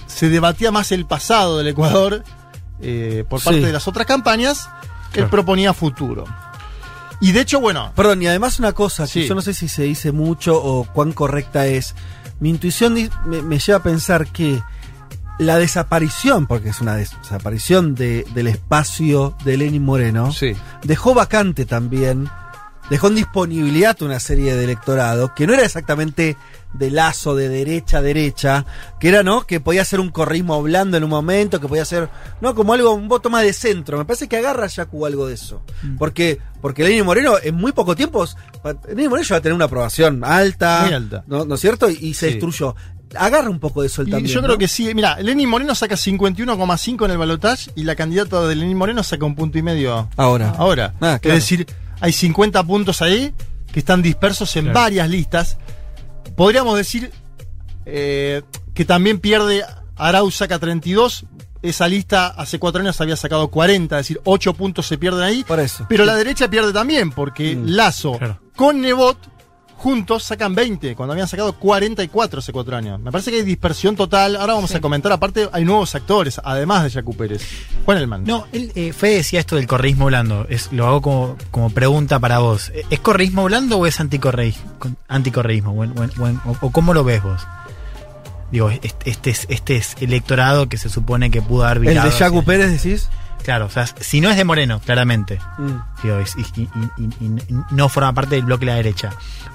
se 0.08 0.30
debatía 0.30 0.72
más 0.72 0.92
el 0.92 1.06
pasado 1.06 1.58
del 1.58 1.68
Ecuador 1.68 2.24
eh, 2.82 3.24
por 3.30 3.42
parte 3.44 3.60
Sí. 3.60 3.66
de 3.66 3.72
las 3.74 3.88
otras 3.88 4.06
campañas, 4.06 4.70
él 5.08 5.12
Claro. 5.14 5.30
proponía 5.30 5.74
futuro. 5.74 6.26
Y 7.22 7.32
de 7.32 7.42
hecho, 7.42 7.60
bueno, 7.62 7.92
Perdón, 7.96 8.22
y 8.22 8.28
además 8.28 8.60
una 8.60 8.74
cosa 8.74 9.08
que 9.08 9.26
yo 9.28 9.36
no 9.36 9.42
sé 9.42 9.54
si 9.54 9.68
se 9.70 9.84
dice 9.84 10.12
mucho 10.12 10.62
o 10.62 10.84
cuán 10.86 11.14
correcta 11.14 11.66
es. 11.68 11.96
Mi 12.40 12.50
intuición 12.50 12.96
me, 13.26 13.42
me 13.42 13.60
lleva 13.60 13.78
a 13.78 13.84
pensar 13.84 14.28
que 14.28 14.62
la 15.40 15.58
desaparición, 15.58 16.46
porque 16.48 16.70
es 16.70 16.82
una 16.82 16.96
des- 16.96 17.16
desaparición 17.22 17.96
de- 17.96 18.26
del 18.34 18.48
espacio 18.48 19.36
de 19.46 19.58
Lenin 19.58 19.84
Moreno, 19.84 20.32
sí. 20.34 20.54
dejó 20.84 21.14
vacante 21.14 21.66
también, 21.66 22.30
dejó 22.90 23.08
en 23.08 23.16
disponibilidad 23.16 24.02
una 24.02 24.20
serie 24.20 24.56
de 24.56 24.64
electorado 24.64 25.34
que 25.36 25.48
no 25.48 25.54
era 25.54 25.64
exactamente 25.64 26.38
de 26.74 26.90
lazo 26.90 27.36
de 27.36 27.50
derecha 27.50 28.00
a 28.00 28.02
derecha, 28.02 28.66
que 29.00 29.10
era, 29.10 29.22
¿no? 29.22 29.46
Que 29.46 29.60
podía 29.60 29.86
ser 29.86 30.00
un 30.00 30.10
corrismo 30.10 30.62
blando 30.64 30.98
en 30.98 31.04
un 31.04 31.10
momento, 31.12 31.60
que 31.62 31.68
podía 31.68 31.86
ser, 31.86 32.10
¿no? 32.42 32.56
Como 32.56 32.74
algo, 32.74 32.92
un 32.94 33.08
voto 33.08 33.30
más 33.30 33.44
de 33.44 33.54
centro. 33.54 33.98
Me 34.00 34.06
parece 34.06 34.28
que 34.28 34.38
agarra 34.38 34.66
Yacu 34.68 35.06
algo 35.06 35.28
de 35.28 35.36
eso. 35.36 35.62
Porque, 36.00 36.40
porque 36.62 36.84
Lenin 36.84 37.06
Moreno 37.06 37.36
en 37.42 37.54
muy 37.56 37.74
poco 37.74 37.96
tiempo, 37.96 38.26
Lenin 38.88 39.10
Moreno 39.10 39.28
ya 39.28 39.36
va 39.36 39.40
a 39.40 39.42
tener 39.42 39.54
una 39.54 39.66
aprobación 39.66 40.24
alta, 40.24 40.82
Muy 40.86 40.94
alta. 40.96 41.24
¿no, 41.28 41.46
¿no 41.46 41.56
es 41.56 41.62
cierto? 41.62 41.90
Y, 41.90 41.94
y 42.02 42.14
se 42.16 42.28
Sí. 42.28 42.32
destruyó. 42.34 42.76
Agarra 43.16 43.52
un 43.52 43.60
poco 43.60 43.82
de 43.82 43.88
eso 43.88 44.02
Y 44.02 44.10
también. 44.10 44.34
yo 44.34 44.42
¿no? 44.42 44.48
creo 44.48 44.58
que 44.58 44.68
sí. 44.68 44.92
Mira, 44.96 45.20
Lenín 45.22 45.48
Moreno 45.48 45.76
saca 45.76 45.96
51,5 45.96 47.06
en 47.06 47.12
el 47.12 47.18
balotaje 47.20 47.70
y 47.76 47.84
la 47.84 47.96
candidata 47.96 48.42
de 48.48 48.56
Lenín 48.56 48.76
Moreno 48.76 49.04
saca 49.04 49.24
un 49.26 49.36
punto 49.36 49.60
y 49.60 49.62
medio 49.62 50.10
Ahora. 50.18 50.56
Ahora. 50.58 50.96
Ah, 51.00 51.20
claro. 51.22 51.38
Es 51.38 51.44
decir, 51.44 51.68
hay 52.00 52.12
50 52.12 52.64
puntos 52.64 53.02
ahí 53.02 53.34
que 53.72 53.80
están 53.80 54.02
dispersos 54.02 54.56
en 54.56 54.66
Claro. 54.66 54.80
varias 54.80 55.10
listas. 55.10 55.58
Podríamos 56.36 56.78
decir 56.78 57.12
eh, 57.86 58.42
que 58.74 58.86
también 58.86 59.20
pierde 59.20 59.64
Arauz 59.96 60.36
saca 60.36 60.60
32. 60.60 61.26
Esa 61.62 61.88
lista 61.88 62.28
hace 62.28 62.60
cuatro 62.60 62.82
años 62.82 63.00
había 63.00 63.16
sacado 63.16 63.48
40, 63.50 63.98
es 64.00 64.06
decir, 64.08 64.22
8 64.26 64.54
puntos 64.54 64.86
se 64.86 64.98
pierden 64.98 65.22
ahí. 65.24 65.44
Por 65.46 65.60
eso. 65.62 65.86
Pero 65.88 66.04
la 66.06 66.16
derecha 66.16 66.50
pierde 66.50 66.74
también, 66.74 67.12
porque 67.12 67.56
Mm. 67.56 67.66
Lazo 67.68 68.18
Claro. 68.18 68.40
con 68.56 68.82
Nebot 68.82 69.18
juntos 69.78 70.24
sacan 70.24 70.56
20, 70.56 70.96
cuando 70.96 71.14
habían 71.14 71.28
sacado 71.28 71.54
44 71.54 72.40
hace 72.40 72.52
cuatro 72.54 72.76
años. 72.78 73.00
Me 73.00 73.12
parece 73.12 73.32
que 73.32 73.38
hay 73.38 73.44
dispersión 73.44 73.96
total. 73.96 74.36
Ahora 74.36 74.54
vamos 74.54 74.74
a 74.74 74.80
comentar, 74.82 75.12
aparte 75.12 75.50
hay 75.52 75.66
nuevos 75.66 75.94
actores, 75.96 76.40
además 76.44 76.84
de 76.84 76.90
Yacu 76.90 77.16
Pérez. 77.16 77.42
Juan 77.86 77.98
Elman. 77.98 78.24
No, 78.24 78.46
él, 78.52 78.72
eh, 78.76 78.94
Fede 78.94 79.16
decía 79.16 79.40
esto 79.42 79.56
del 79.56 79.68
correísmo 79.68 80.06
blando. 80.06 80.46
Es, 80.50 80.72
lo 80.72 80.88
hago 80.88 81.02
como, 81.02 81.38
como 81.52 81.70
pregunta 81.70 82.20
para 82.20 82.40
vos. 82.40 82.70
¿E- 82.70 82.86
¿Es 82.90 83.00
correísmo 83.00 83.44
blando 83.46 83.78
o 83.80 83.86
es 83.86 84.00
anticorreí- 84.00 84.56
con- 84.80 84.98
anticorreísmo? 85.08 85.72
O, 85.72 85.84
o 85.84 86.52
o- 86.52 86.58
o 86.62 86.72
cómo 86.72 86.94
lo 86.94 87.04
ves 87.04 87.22
vos? 87.24 87.42
Digo, 88.54 88.70
este, 88.70 89.10
este 89.10 89.30
es, 89.32 89.46
este 89.50 89.76
es 89.76 89.96
electorado 90.00 90.70
que 90.70 90.78
se 90.78 90.88
supone 90.88 91.30
que 91.30 91.42
pudo 91.42 91.66
haber 91.66 91.78
El 91.80 91.84
virado 91.90 92.10
de 92.10 92.18
Yacu 92.18 92.38
hacia- 92.40 92.46
Pérez, 92.46 92.72
decís. 92.84 93.10
Claro, 93.44 93.66
o 93.66 93.70
sea, 93.70 93.86
si 93.88 94.22
no 94.22 94.30
es 94.30 94.38
de 94.38 94.46
Moreno, 94.46 94.80
claramente. 94.80 95.38
Mm. 95.58 95.72
Digo, 96.02 96.18
es- 96.20 96.36
y, 96.38 96.62
y- 96.62 96.70
y- 96.98 97.04
y- 97.20 97.26
y 97.50 97.56
no 97.72 97.90
forma 97.90 98.14
parte 98.14 98.36
del 98.36 98.46
bloque 98.46 98.66
de 98.66 98.72
la 98.72 98.78
derecha. 98.78 99.10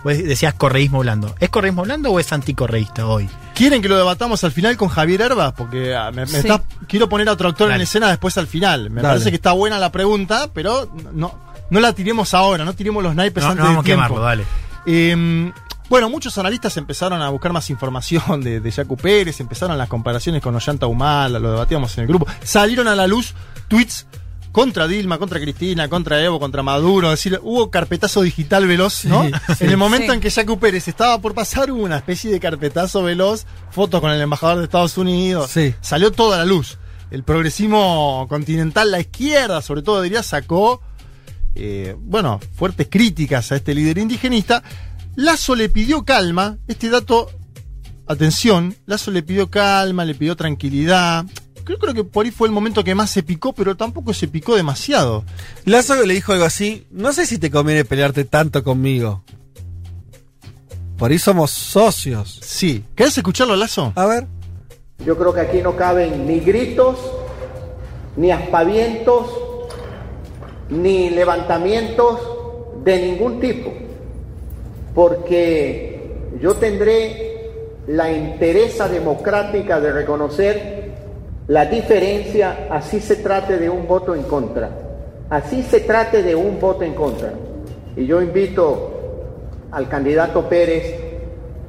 Vos 0.05 0.19
decías 0.19 0.52
correísmo 0.52 0.99
blando. 0.99 1.35
¿Es 1.40 1.49
correísmo 1.49 1.85
blando 1.85 2.11
o 2.12 2.21
es 2.21 2.31
anticorreísta 2.33 3.07
hoy? 3.07 3.31
¿Quieren 3.55 3.81
que 3.81 3.88
lo 3.88 3.97
debatamos 3.97 4.45
al 4.45 4.52
final 4.52 4.76
con 4.76 4.88
Javier 4.90 5.23
Herbas? 5.23 5.55
Porque 5.55 5.95
ah, 5.97 6.11
me, 6.11 6.23
me 6.23 6.26
Sí. 6.26 6.37
está- 6.37 6.62
quiero 6.87 7.09
poner 7.09 7.31
a 7.31 7.33
otro 7.33 7.49
actor 7.49 7.69
en 7.69 7.75
Dale. 7.75 7.85
escena 7.85 8.09
después 8.09 8.37
al 8.37 8.47
final. 8.47 8.90
Me 8.90 9.00
Dale. 9.00 9.14
parece 9.14 9.31
que 9.31 9.37
está 9.37 9.52
buena 9.52 9.78
la 9.78 9.90
pregunta, 9.90 10.50
pero 10.52 10.93
no, 11.14 11.33
no 11.71 11.81
la 11.81 11.93
tiremos 11.95 12.35
ahora, 12.35 12.64
no 12.67 12.75
tiremos 12.75 13.02
los 13.02 13.14
naipes 13.14 13.43
No, 13.43 13.50
antes 13.50 13.62
no 13.62 13.69
vamos 13.71 13.78
a 13.78 13.83
de 13.85 13.87
tiempo. 13.87 14.05
quemarlo, 14.07 14.23
dale. 14.26 14.45
Eh, 14.87 15.52
bueno, 15.88 16.09
muchos 16.11 16.37
analistas 16.38 16.76
empezaron 16.76 17.23
a 17.23 17.28
buscar 17.30 17.52
más 17.52 17.71
información 17.71 18.40
de, 18.42 18.61
de 18.61 18.71
Yacu 18.71 18.97
Pérez, 18.97 19.40
empezaron 19.40 19.78
las 19.78 19.88
comparaciones 19.88 20.42
con 20.42 20.54
Ollanta 20.54 20.87
Humala, 20.87 21.38
lo 21.38 21.50
debatíamos 21.52 21.97
en 21.99 22.02
el 22.02 22.09
grupo. 22.09 22.26
Salieron 22.42 22.88
a 22.88 22.95
la 22.95 23.07
luz 23.07 23.35
tweets 23.68 24.07
contra 24.52 24.88
Dilma, 24.88 25.18
contra 25.18 25.38
Cristina, 25.40 25.88
contra 25.88 26.21
Evo, 26.23 26.40
contra 26.40 26.62
Maduro. 26.62 27.12
Es 27.12 27.18
decir, 27.23 27.38
hubo 27.42 27.71
carpetazo 27.71 28.23
digital 28.23 28.66
veloz, 28.66 29.04
¿no? 29.04 29.25
En 29.25 29.71
el 29.71 29.76
momento 29.76 30.09
Sí. 30.12 30.16
en 30.16 30.21
que 30.21 30.30
Yacu 30.30 30.59
Pérez 30.59 30.88
estaba 30.88 31.21
por 31.21 31.35
pasar, 31.35 31.71
hubo 31.71 31.83
una 31.85 31.97
especie 31.99 32.30
de 32.30 32.40
carpetazo 32.40 33.02
veloz, 33.02 33.45
fotos 33.71 34.00
con 34.00 34.11
el 34.11 34.21
embajador 34.21 34.59
de 34.59 34.64
Estados 34.64 34.99
Unidos. 34.99 35.50
Sí. 35.50 35.75
Salió 35.80 36.11
toda 36.12 36.38
la 36.38 36.45
luz. 36.45 36.78
El 37.11 37.23
progresismo 37.25 38.26
continental, 38.28 38.90
la 38.90 39.00
izquierda, 39.00 39.62
sobre 39.62 39.83
todo, 39.83 40.02
diría, 40.02 40.23
sacó 40.23 40.83
eh, 41.54 41.97
bueno, 41.99 42.38
fuertes 42.54 42.88
críticas 42.90 43.50
a 43.52 43.57
este 43.57 43.75
líder 43.75 43.99
indigenista. 43.99 44.62
Lazo 45.19 45.57
le 45.57 45.69
pidió 45.69 46.05
calma, 46.05 46.59
este 46.69 46.91
dato, 46.91 47.29
atención, 48.07 48.77
Lazo 48.87 49.11
le 49.11 49.25
pidió 49.25 49.51
calma, 49.51 50.05
le 50.05 50.15
pidió 50.15 50.37
tranquilidad. 50.37 51.27
Creo 51.65 51.93
que 51.93 52.05
por 52.05 52.25
ahí 52.25 52.31
fue 52.31 52.47
el 52.47 52.55
momento 52.55 52.85
que 52.85 52.95
más 52.95 53.11
se 53.11 53.25
picó, 53.25 53.53
pero 53.53 53.77
tampoco 53.77 54.15
se 54.15 54.29
picó 54.29 54.55
demasiado. 54.55 55.25
Lazo 55.65 55.97
le 56.07 56.15
dijo 56.15 56.31
algo 56.33 56.45
así, 56.45 56.87
no 56.93 57.13
sé 57.13 57.27
si 57.27 57.39
te 57.39 57.51
conviene 57.51 57.85
pelearte 57.85 58.27
tanto 58.27 58.63
conmigo. 58.63 59.25
Por 60.97 61.11
ahí 61.11 61.19
somos 61.19 61.51
socios. 61.51 62.39
Sí. 62.41 62.85
¿Querés 62.95 63.19
escucharlo, 63.19 63.57
Lazo? 63.57 63.93
A 63.97 64.07
ver. 64.07 64.29
Yo 65.05 65.19
creo 65.19 65.35
que 65.35 65.41
aquí 65.41 65.59
no 65.63 65.75
caben 65.75 66.29
ni 66.29 66.39
gritos, 66.39 66.97
ni 68.17 68.31
aspavientos, 68.31 69.27
ni 70.69 71.11
levantamientos 71.11 72.21
de 72.85 73.03
ningún 73.03 73.41
tipo, 73.41 73.73
porque 74.95 76.00
yo 76.40 76.54
tendré 76.54 77.50
la 77.88 78.11
entereza 78.11 78.88
democrática 78.88 79.80
de 79.80 79.92
reconocer 79.92 80.78
la 81.47 81.64
diferencia, 81.66 82.66
así 82.71 83.00
se 83.00 83.16
trate 83.16 83.57
de 83.57 83.71
un 83.71 83.87
voto 83.88 84.14
en 84.14 84.25
contra, 84.25 84.71
así 85.30 85.62
se 85.62 85.80
trate 85.80 86.23
de 86.23 86.35
un 86.35 86.61
voto 86.61 86.83
en 86.85 86.95
contra. 86.95 87.33
Y 87.97 88.07
yo 88.07 88.21
invito 88.21 88.95
al 89.73 89.88
candidato 89.88 90.49
Pérez 90.49 90.95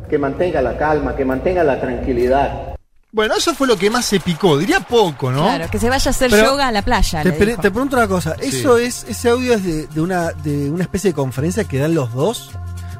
que 0.09 0.17
mantenga 0.17 0.61
la 0.61 0.77
calma, 0.77 1.15
que 1.15 1.23
mantenga 1.23 1.63
la 1.63 1.79
tranquilidad. 1.79 2.75
Bueno, 3.11 3.33
eso 3.37 3.55
fue 3.55 3.65
lo 3.67 3.75
que 3.77 3.89
más 3.89 4.05
se 4.05 4.19
picó. 4.19 4.57
Diría 4.57 4.81
poco, 4.81 5.31
¿no? 5.31 5.43
Claro, 5.43 5.65
que 5.71 5.79
se 5.79 5.89
vaya 5.89 6.09
a 6.09 6.11
hacer 6.11 6.29
Pero 6.29 6.43
yoga 6.51 6.67
a 6.67 6.71
la 6.71 6.81
playa. 6.83 7.23
Te, 7.23 7.29
le 7.29 7.35
pre- 7.35 7.45
dijo. 7.47 7.61
te 7.61 7.71
pregunto 7.71 7.95
una 7.95 8.07
cosa, 8.07 8.35
¿eso 8.39 8.77
es, 8.77 9.05
ese 9.09 9.29
audio 9.29 9.53
es 9.53 9.63
de, 9.63 9.87
de 9.87 10.01
una, 10.01 10.31
de 10.33 10.69
una 10.69 10.83
especie 10.83 11.11
de 11.11 11.15
conferencia 11.15 11.63
que 11.63 11.79
dan 11.79 11.95
los 11.95 12.13
dos? 12.13 12.51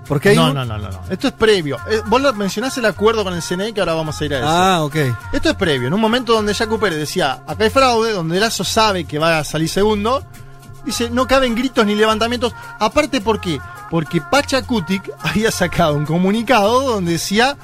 Porque 0.10 0.30
hay 0.30 0.36
No, 0.36 0.48
un- 0.48 0.56
no, 0.56 0.66
no, 0.66 0.78
no, 0.78 0.90
no. 0.90 1.02
Esto 1.10 1.28
es 1.28 1.34
previo. 1.34 1.78
Eh, 1.90 2.02
vos 2.08 2.20
lo- 2.22 2.34
mencionás 2.34 2.78
el 2.78 2.86
acuerdo 2.86 3.24
con 3.24 3.34
el 3.34 3.42
CNE 3.42 3.74
que 3.74 3.80
ahora 3.80 3.94
vamos 3.94 4.20
a 4.20 4.26
ir 4.26 4.34
a 4.34 4.40
eso. 4.40 4.48
Ah, 4.50 4.82
ok. 4.84 4.96
Esto 5.32 5.50
es 5.52 5.56
previo. 5.56 5.88
En 5.88 5.94
un 5.94 6.02
momento 6.02 6.34
donde 6.34 6.54
Jaco 6.54 6.78
Pérez 6.80 7.00
decía, 7.00 7.44
acá 7.48 7.64
hay 7.64 7.70
fraude, 7.70 8.12
donde 8.12 8.40
Lazo 8.40 8.64
sabe 8.66 9.06
que 9.06 9.20
va 9.20 9.40
a 9.40 9.44
salir 9.46 9.70
segundo, 9.70 10.26
dice, 10.84 11.10
no 11.12 11.28
caben 11.28 11.56
gritos 11.56 11.86
ni 11.86 11.96
levantamientos. 11.96 12.54
Aparte, 12.80 13.22
¿por 13.22 13.40
qué? 13.40 13.62
Porque 13.90 14.20
Pacha 14.20 14.64
Kutik 14.64 15.10
había 15.22 15.52
sacado 15.52 15.94
un 15.94 16.06
comunicado 16.06 16.82
donde 16.82 17.14
decía, 17.14 17.56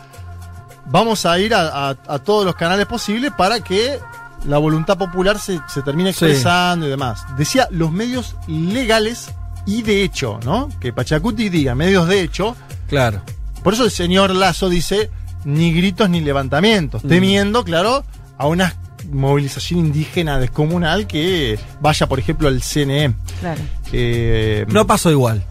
vamos 0.85 1.25
a 1.25 1.37
ir 1.39 1.53
a, 1.55 1.89
a- 1.89 1.95
a 2.07 2.19
todos 2.19 2.45
los 2.45 2.55
canales 2.55 2.85
posibles 2.85 3.31
para 3.35 3.59
que 3.59 3.99
la 4.45 4.59
voluntad 4.59 4.97
popular 4.97 5.39
se, 5.39 5.59
se 5.67 5.81
termine 5.81 6.13
Sí. 6.13 6.25
expresando 6.25 6.85
y 6.85 6.89
demás. 6.91 7.23
Decía 7.37 7.67
los 7.71 7.91
medios 7.91 8.35
legales 8.47 9.29
y 9.65 9.81
de 9.81 10.03
hecho, 10.03 10.39
¿no? 10.45 10.69
Que 10.79 10.93
Pachacuti 10.93 11.49
diga 11.49 11.75
medios 11.75 12.07
de 12.07 12.21
hecho. 12.21 12.55
Claro. 12.87 13.21
Por 13.63 13.73
eso 13.73 13.83
el 13.85 13.91
señor 13.91 14.33
Lazo 14.35 14.69
dice 14.69 15.09
ni 15.43 15.73
gritos 15.73 16.09
ni 16.09 16.21
levantamientos, 16.21 17.03
Mm. 17.03 17.07
temiendo, 17.07 17.63
claro, 17.63 18.03
a 18.37 18.47
una 18.47 18.75
movilización 19.11 19.79
indígena 19.81 20.39
descomunal 20.39 21.05
que 21.07 21.59
vaya, 21.79 22.07
por 22.07 22.19
ejemplo, 22.19 22.47
al 22.47 22.61
CNE. 22.63 23.13
Claro. 23.39 23.61
Eh, 23.91 24.65
No 24.69 24.87
pasó 24.87 25.11
igual. 25.11 25.43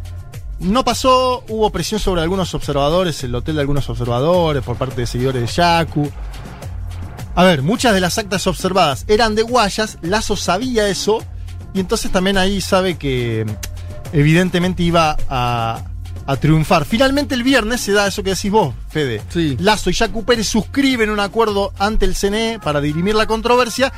no 0.61 0.85
pasó, 0.85 1.45
hubo 1.49 1.71
presión 1.71 2.01
sobre 2.01 2.23
algunos 2.23 2.55
observadores, 2.55 3.23
el 3.25 3.35
hotel 3.35 3.57
de 3.57 3.61
algunos 3.61 3.89
observadores 3.91 4.63
por 4.63 4.77
parte 4.77 5.01
de 5.03 5.07
seguidores 5.07 5.43
de 5.43 5.47
Yaku. 5.49 6.11
A 7.35 7.43
ver, 7.43 7.63
muchas 7.63 7.93
de 7.95 8.01
las 8.01 8.17
actas 8.19 8.47
observadas 8.47 9.05
eran 9.09 9.35
de 9.35 9.43
Guayas, 9.43 9.99
Lazo 10.03 10.37
sabía 10.37 10.89
eso, 10.89 11.23
y 11.75 11.81
entonces 11.81 12.11
también 12.13 12.39
ahí 12.39 12.61
sabe 12.61 12.97
que 12.97 13.45
evidentemente 14.15 14.83
iba 14.83 15.17
a, 15.29 15.85
a 16.27 16.37
triunfar. 16.37 16.85
Finalmente 16.87 17.35
el 17.35 17.43
viernes 17.43 17.83
se 17.83 17.93
da 17.93 18.07
eso 18.07 18.23
que 18.23 18.31
decís 18.31 18.51
vos, 18.51 18.73
Fede. 18.89 19.21
Sí. 19.29 19.57
Lazo 19.61 19.91
y 19.91 19.93
Yacu 19.93 20.25
Pérez 20.25 20.49
suscriben 20.49 21.11
un 21.11 21.21
acuerdo 21.21 21.73
ante 21.79 22.07
el 22.07 22.15
CNE 22.15 22.61
para 22.63 22.81
dirimir 22.81 23.15
la 23.15 23.27
controversia, 23.27 23.93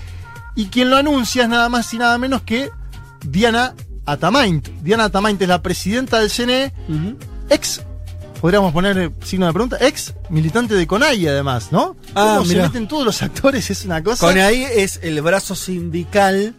y 0.57 0.67
quien 0.67 0.91
lo 0.91 0.97
anuncia 0.97 1.45
es 1.45 1.49
nada 1.49 1.69
más 1.69 1.93
y 1.93 1.99
nada 1.99 2.17
menos 2.19 2.43
que 2.43 2.71
Diana 3.25 3.75
Atamaint. 4.07 4.69
Diana 4.83 5.05
Atamaint 5.05 5.41
es 5.43 5.49
la 5.49 5.63
presidenta 5.63 6.19
del 6.19 6.31
CNE, 6.31 6.73
ex, 7.51 7.83
podríamos 8.41 8.73
poner 8.73 9.13
signo 9.23 9.47
de 9.47 9.53
pregunta, 9.53 9.77
ex 9.81 10.15
militante 10.31 10.75
de 10.75 10.87
CONAI 10.87 11.27
además, 11.29 11.73
¿no? 11.73 11.97
Ah, 12.15 12.37
Cómo 12.39 12.47
se 12.47 12.57
meten 12.57 12.89
todos 12.89 13.05
los 13.05 13.23
actores, 13.23 13.71
es 13.71 13.85
una 13.85 14.03
cosa... 14.03 14.27
Con 14.27 14.39
ahí 14.39 14.65
es 14.65 14.99
el 15.03 15.21
brazo 15.21 15.55
sindical 15.55 16.55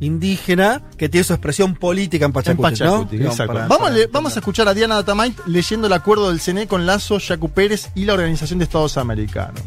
indígena 0.00 0.82
que 0.96 1.08
tiene 1.08 1.24
su 1.24 1.32
expresión 1.32 1.74
política 1.74 2.24
en 2.26 2.30
en 2.30 2.56
Pachacuti, 2.56 3.16
¿no? 3.18 3.32
vamos, 3.68 3.90
le- 3.92 4.06
vamos 4.06 4.36
a 4.36 4.38
escuchar 4.40 4.68
a 4.68 4.74
Diana 4.74 4.98
Atamaint 4.98 5.38
leyendo 5.46 5.86
el 5.86 5.92
acuerdo 5.92 6.28
del 6.30 6.40
CNE 6.40 6.66
con 6.68 6.86
Lazo, 6.86 7.18
Yacu 7.18 7.48
Pérez 7.50 7.88
y 7.94 8.04
la 8.04 8.14
Organización 8.14 8.58
de 8.58 8.64
Estados 8.64 8.96
Americanos. 8.96 9.62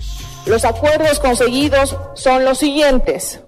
Los 0.45 0.65
acuerdos 0.65 1.19
conseguidos 1.19 1.95
son 2.15 2.45
los 2.45 2.57
siguientes. 2.59 3.41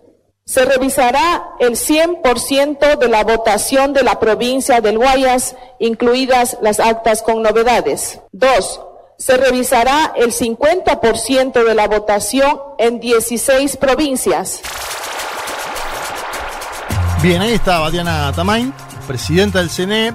Se 0.45 0.65
revisará 0.65 1.45
el 1.59 1.77
100% 1.77 2.97
de 2.97 3.07
la 3.07 3.23
votación 3.23 3.93
de 3.93 4.03
la 4.03 4.19
provincia 4.19 4.81
del 4.81 4.97
Guayas, 4.97 5.55
incluidas 5.79 6.57
las 6.61 6.79
actas 6.81 7.21
con 7.21 7.41
novedades. 7.41 8.19
Dos, 8.33 8.81
se 9.17 9.37
revisará 9.37 10.11
el 10.17 10.33
50% 10.33 11.63
de 11.63 11.73
la 11.75 11.87
votación 11.87 12.59
en 12.77 12.99
16 12.99 13.77
provincias. 13.77 14.59
Bien, 17.23 17.41
ahí 17.41 17.53
estaba 17.53 17.89
Diana 17.89 18.27
Atamaint, 18.27 18.75
presidenta 19.07 19.59
del 19.59 19.69
CNE. 19.69 20.13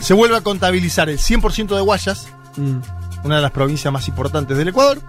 Se 0.00 0.14
vuelve 0.14 0.36
a 0.36 0.42
contabilizar 0.42 1.08
el 1.08 1.18
100% 1.18 1.74
de 1.74 1.80
Guayas, 1.80 2.28
Mm. 2.56 2.76
una 3.24 3.36
de 3.36 3.42
las 3.42 3.50
provincias 3.50 3.92
más 3.92 4.06
importantes 4.06 4.56
del 4.56 4.68
Ecuador, 4.68 5.00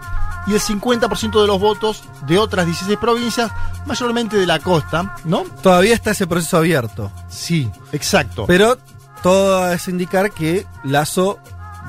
y 0.48 0.54
el 0.54 0.60
50% 0.60 1.40
de 1.40 1.46
los 1.46 1.60
votos 1.60 2.04
de 2.26 2.40
otras 2.40 2.66
16 2.66 2.98
provincias, 2.98 3.52
mayormente 3.86 4.36
de 4.36 4.48
la 4.48 4.58
costa, 4.58 5.16
¿no? 5.24 5.44
Todavía 5.62 5.94
está 5.94 6.10
ese 6.10 6.26
proceso 6.26 6.58
abierto. 6.58 7.12
Sí, 7.30 7.70
exacto. 7.92 8.46
Pero 8.48 8.80
todo 9.22 9.72
es 9.72 9.88
indicar 9.88 10.32
que 10.32 10.66
Lazo 10.84 11.38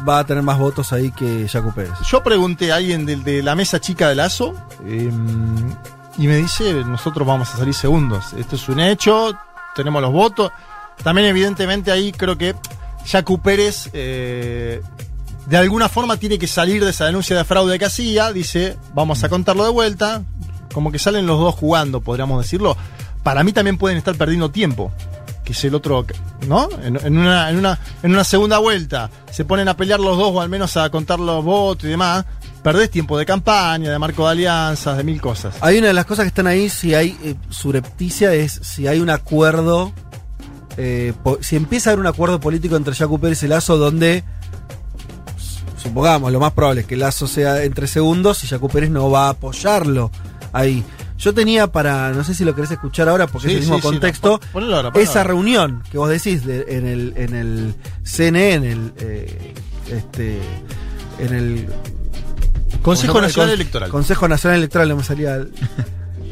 va 0.07 0.19
a 0.19 0.27
tener 0.27 0.43
más 0.43 0.59
votos 0.59 0.93
ahí 0.93 1.11
que 1.11 1.49
Jaco 1.49 1.73
Pérez. 1.73 1.95
Yo 2.07 2.23
pregunté 2.23 2.71
a 2.71 2.77
alguien 2.77 3.07
de, 3.07 3.43
la 3.43 3.55
mesa 3.55 3.81
chica 3.81 4.11
de 4.11 4.15
Lazo 4.15 4.55
eh, 4.85 5.11
y 6.19 6.27
me 6.27 6.37
dice, 6.37 6.73
nosotros 6.85 7.27
vamos 7.27 7.53
a 7.55 7.57
salir 7.57 7.75
segundos. 7.75 8.33
Esto 8.35 8.57
es 8.57 8.69
un 8.69 8.81
hecho, 8.81 9.33
tenemos 9.75 10.03
los 10.03 10.13
votos. 10.13 10.53
También 11.03 11.29
evidentemente 11.29 11.91
ahí 11.91 12.13
creo 12.13 12.37
que 12.37 12.55
Jacu 13.07 13.41
Pérez 13.41 13.91
eh, 13.93 14.83
de 15.47 15.57
alguna 15.57 15.89
forma 15.89 16.17
tiene 16.17 16.39
que 16.39 16.47
salir 16.47 16.85
de 16.85 16.91
esa 16.91 17.07
denuncia 17.07 17.37
de 17.37 17.45
fraude 17.45 17.79
que 17.79 17.85
hacía. 17.85 18.33
Dice, 18.33 18.77
vamos 18.95 19.25
a 19.25 19.29
contarlo 19.29 19.65
de 19.65 19.71
vuelta. 19.71 20.23
Como 20.73 20.93
que 20.93 20.99
salen 20.99 21.27
los 21.27 21.39
dos 21.39 21.55
jugando, 21.55 22.01
podríamos 22.01 22.43
decirlo. 22.43 22.77
Para 23.23 23.45
mí 23.45 23.53
también 23.53 23.79
pueden 23.79 23.99
estar 23.99 24.15
perdiendo 24.15 24.51
tiempo. 24.51 24.93
Que 25.45 25.53
es 25.53 25.65
el 25.65 25.75
otro, 25.75 26.07
¿no? 26.47 26.69
En, 26.83 27.19
una, 27.19 27.51
en, 27.51 27.59
una, 27.59 27.79
en 28.03 28.13
una 28.13 28.23
segunda 28.23 28.59
vuelta 28.59 29.11
se 29.31 29.45
ponen 29.45 29.69
a 29.69 29.77
pelear 29.77 29.99
los 29.99 30.17
dos 30.17 30.31
o 30.33 30.41
al 30.41 30.49
menos 30.49 30.77
a 30.77 30.89
contar 30.91 31.19
los 31.19 31.45
votos 31.45 31.85
y 31.85 31.89
demás. 31.89 32.25
Perdés 32.63 32.91
tiempo 32.91 33.19
de 33.19 33.27
campaña, 33.27 33.91
de 33.91 33.99
marco 33.99 34.25
de 34.27 34.33
alianzas, 34.33 34.97
de 34.97 35.03
mil 35.05 35.21
cosas. 35.21 35.57
Hay 35.61 35.79
una 35.79 35.89
de 35.89 35.93
las 35.95 36.07
cosas 36.07 36.25
que 36.25 36.29
están 36.29 36.47
ahí, 36.47 36.69
si 36.69 36.95
hay 36.95 37.17
eh, 37.25 37.35
surepticia, 37.51 38.33
es 38.35 38.53
si 38.63 38.87
hay 38.87 39.01
un 39.01 39.11
acuerdo, 39.11 39.93
eh, 40.77 41.13
si 41.41 41.57
empieza 41.57 41.91
a 41.91 41.93
haber 41.93 42.01
un 42.01 42.07
acuerdo 42.07 42.39
político 42.39 42.77
entre 42.77 42.95
Jaco 42.95 43.19
Pérez 43.19 43.43
y 43.43 43.49
Lazo 43.49 43.77
donde, 43.79 44.23
supongamos, 45.77 46.31
lo 46.33 46.41
más 46.41 46.53
probable 46.53 46.83
es 46.83 46.87
que 46.87 46.97
Lazo 46.97 47.27
sea 47.27 47.63
entre 47.65 47.87
segundos 47.87 48.45
y 48.45 48.47
Jaco 48.47 48.69
Pérez 48.69 48.91
no 48.91 49.11
va 49.11 49.27
a 49.27 49.31
apoyarlo 49.31 50.11
ahí. 50.53 50.85
Yo 51.19 51.33
tenía 51.35 51.69
para, 51.69 52.11
no 52.11 52.25
sé 52.25 52.35
si 52.35 52.45
lo 52.45 52.55
querés 52.55 52.71
escuchar 52.73 53.09
ahora 53.09 53.27
porque 53.29 53.49
Sí, 53.49 53.55
es 53.55 53.59
el 53.59 53.61
mismo 53.63 53.77
sí, 53.77 53.83
sí, 53.83 53.89
contexto, 53.89 54.29
no, 54.31 54.39
pon- 54.39 54.49
ponelo 54.53 54.77
ahora, 54.77 54.91
ponelo 54.93 55.11
esa 55.11 55.21
ahora. 55.21 55.29
reunión 55.29 55.83
que 55.91 55.99
vos 55.99 56.09
decís 56.09 56.45
de- 56.45 56.65
en, 56.69 56.87
el, 56.87 57.13
en 57.17 57.35
el 57.35 57.75
CNE, 58.05 58.55
en 58.55 58.65
el... 58.65 58.93
eh, 58.99 59.55
este, 59.91 60.41
en 61.19 61.35
el 61.35 61.69
Consejo. 62.83 63.21
Nacional 63.21 63.49
Con- 63.51 63.55
Electoral. 63.61 63.91
Consejo 63.91 64.29
Nacional 64.29 64.59
Electoral, 64.59 64.89
no 64.89 64.97
me 64.97 65.05
salía 65.05 65.37
el, 65.37 65.53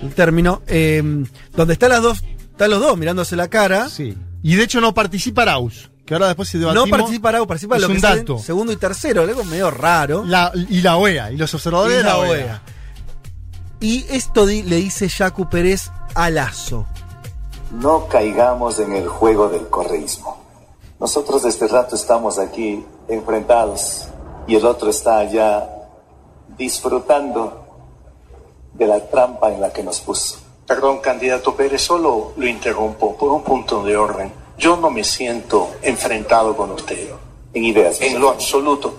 el 0.02 0.14
término. 0.14 0.62
eh, 0.66 1.02
donde 1.56 1.72
están 1.74 1.90
las 1.90 2.02
dos, 2.02 2.22
están 2.52 2.70
los 2.70 2.80
dos 2.80 2.96
mirándose 2.98 3.36
la 3.36 3.48
cara. 3.48 3.88
Sí. 3.88 4.16
Y 4.42 4.54
de 4.56 4.64
hecho 4.64 4.80
no 4.80 4.92
participa 4.94 5.42
Arauz, 5.42 5.90
que 6.06 6.14
ahora 6.14 6.26
después 6.28 6.48
se 6.48 6.58
debatimos. 6.58 6.88
No 6.88 6.96
participa 6.96 7.28
Arau, 7.28 7.46
participa 7.46 7.76
es 7.76 7.82
lo 7.82 7.88
que 7.88 8.00
salen 8.00 8.38
segundo 8.40 8.72
y 8.72 8.76
tercero, 8.76 9.22
algo 9.22 9.44
medio 9.44 9.70
raro. 9.70 10.24
La- 10.26 10.50
y 10.54 10.80
la 10.80 10.96
OEA, 10.96 11.30
y 11.32 11.36
los 11.36 11.52
observadores 11.54 11.94
Y 11.94 11.96
de 11.98 12.02
la 12.02 12.08
la 12.10 12.18
OEA. 12.18 12.30
OEA. 12.30 12.62
Y 13.80 14.04
esto 14.10 14.44
di- 14.46 14.62
le 14.62 14.76
dice 14.76 15.08
Jacu 15.08 15.48
Pérez 15.48 15.90
a 16.14 16.28
Lazo. 16.30 16.86
No 17.80 18.08
caigamos 18.08 18.78
en 18.80 18.92
el 18.94 19.06
juego 19.08 19.48
del 19.48 19.68
correísmo. 19.68 20.44
Nosotros 20.98 21.42
desde 21.44 21.66
rato 21.68 21.94
estamos 21.96 22.38
aquí 22.38 22.84
enfrentados 23.08 24.06
y 24.46 24.56
el 24.56 24.64
otro 24.66 24.90
está 24.90 25.18
allá 25.18 25.66
disfrutando 26.60 27.64
de 28.74 28.86
la 28.86 29.00
trampa 29.08 29.50
en 29.50 29.62
la 29.62 29.72
que 29.72 29.82
nos 29.82 30.00
puso. 30.00 30.38
Perdón, 30.66 30.98
candidato 30.98 31.56
Pérez, 31.56 31.80
solo 31.80 32.34
lo 32.36 32.46
interrumpo 32.46 33.16
por 33.16 33.32
un 33.32 33.42
punto 33.42 33.82
de 33.82 33.96
orden. 33.96 34.30
Yo 34.58 34.76
no 34.76 34.90
me 34.90 35.02
siento 35.02 35.70
enfrentado 35.80 36.54
con 36.54 36.70
usted. 36.72 37.08
En 37.54 37.64
ideas. 37.64 37.98
En 38.02 38.20
lo 38.20 38.28
absoluto. 38.28 38.94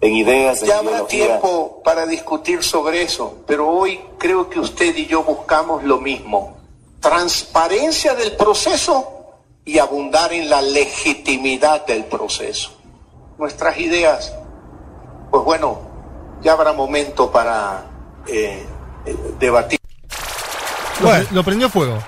en 0.00 0.14
ideas, 0.14 0.60
en 0.62 0.68
Ya 0.68 0.78
habrá 0.78 0.90
ideología. 0.90 1.26
tiempo 1.26 1.80
para 1.84 2.04
discutir 2.04 2.62
sobre 2.64 3.02
eso, 3.02 3.44
pero 3.46 3.68
hoy 3.68 4.00
creo 4.18 4.50
que 4.50 4.58
usted 4.58 4.94
y 4.96 5.06
yo 5.06 5.22
buscamos 5.22 5.84
lo 5.84 5.98
mismo. 5.98 6.56
Transparencia 7.00 8.14
del 8.14 8.32
proceso 8.32 9.12
y 9.64 9.78
abundar 9.78 10.32
en 10.32 10.50
la 10.50 10.60
legitimidad 10.60 11.86
del 11.86 12.04
proceso. 12.06 12.72
Nuestras 13.38 13.78
ideas, 13.78 14.34
pues 15.30 15.44
bueno, 15.44 15.85
ya 16.42 16.52
habrá 16.52 16.72
momento 16.72 17.30
para 17.30 17.84
eh, 18.26 18.64
eh, 19.04 19.16
debatir. 19.38 19.78
Lo, 21.00 21.06
Bueno. 21.08 21.26
lo 21.32 21.44
prendió 21.44 21.68
fuego. 21.68 21.98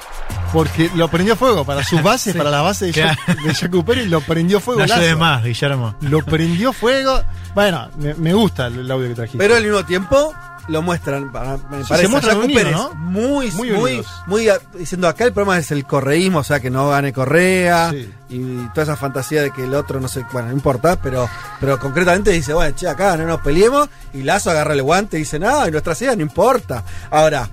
Porque 0.52 0.90
lo 0.94 1.08
prendió 1.08 1.36
fuego 1.36 1.64
para 1.64 1.84
sus 1.84 2.02
bases, 2.04 2.34
para 2.34 2.50
la 2.50 2.62
base 2.62 2.86
de, 2.86 2.92
Claro. 2.92 3.18
De 3.44 3.82
Pérez, 3.82 4.06
lo 4.06 4.20
prendió 4.22 4.60
fuego. 4.60 4.84
No 4.86 4.94
ayudes 4.94 5.16
más, 5.18 5.44
Guillermo. 5.44 5.94
Lo 6.00 6.24
prendió 6.24 6.72
fuego. 6.72 7.20
Bueno, 7.54 7.90
me, 7.98 8.14
me 8.14 8.32
gusta 8.32 8.68
el, 8.68 8.78
el 8.80 8.90
audio 8.90 9.08
que 9.08 9.14
trajiste. 9.14 9.38
Pero 9.38 9.56
al 9.56 9.62
mismo 9.62 9.84
tiempo 9.84 10.34
lo 10.68 10.82
muestran, 10.82 11.32
para- 11.32 11.56
me 11.56 11.82
Sí, 11.82 11.88
parece, 11.88 12.08
se 12.20 12.34
unidos, 12.36 12.62
Pérez, 12.62 12.72
¿no? 12.76 12.94
muy, 12.94 13.50
Muy 13.52 13.70
muy, 13.72 14.04
muy, 14.26 14.48
diciendo 14.74 15.08
acá 15.08 15.24
el 15.24 15.32
problema 15.32 15.58
es 15.58 15.70
el 15.70 15.84
correísmo, 15.86 16.38
o 16.40 16.44
sea, 16.44 16.60
que 16.60 16.70
no 16.70 16.88
gane 16.90 17.12
Correa 17.12 17.90
Sí. 17.90 18.12
y 18.28 18.68
toda 18.74 18.82
esa 18.82 18.96
fantasía 18.96 19.42
de 19.42 19.50
que 19.50 19.64
el 19.64 19.74
otro 19.74 19.98
no 20.00 20.08
sé, 20.08 20.24
bueno, 20.32 20.48
no 20.48 20.54
importa, 20.54 20.96
pero, 21.00 21.28
pero 21.60 21.78
concretamente 21.78 22.30
dice, 22.30 22.52
bueno, 22.52 22.74
che, 22.76 22.86
acá 22.88 23.16
no 23.16 23.24
nos 23.26 23.40
peleemos 23.40 23.88
y 24.12 24.22
Lazo 24.22 24.50
agarra 24.50 24.74
el 24.74 24.82
guante 24.82 25.16
y 25.16 25.20
dice, 25.20 25.38
no, 25.38 25.66
y 25.66 25.70
nuestras 25.70 26.00
ideas 26.02 26.16
no 26.16 26.22
importa. 26.22 26.84
Ahora, 27.10 27.48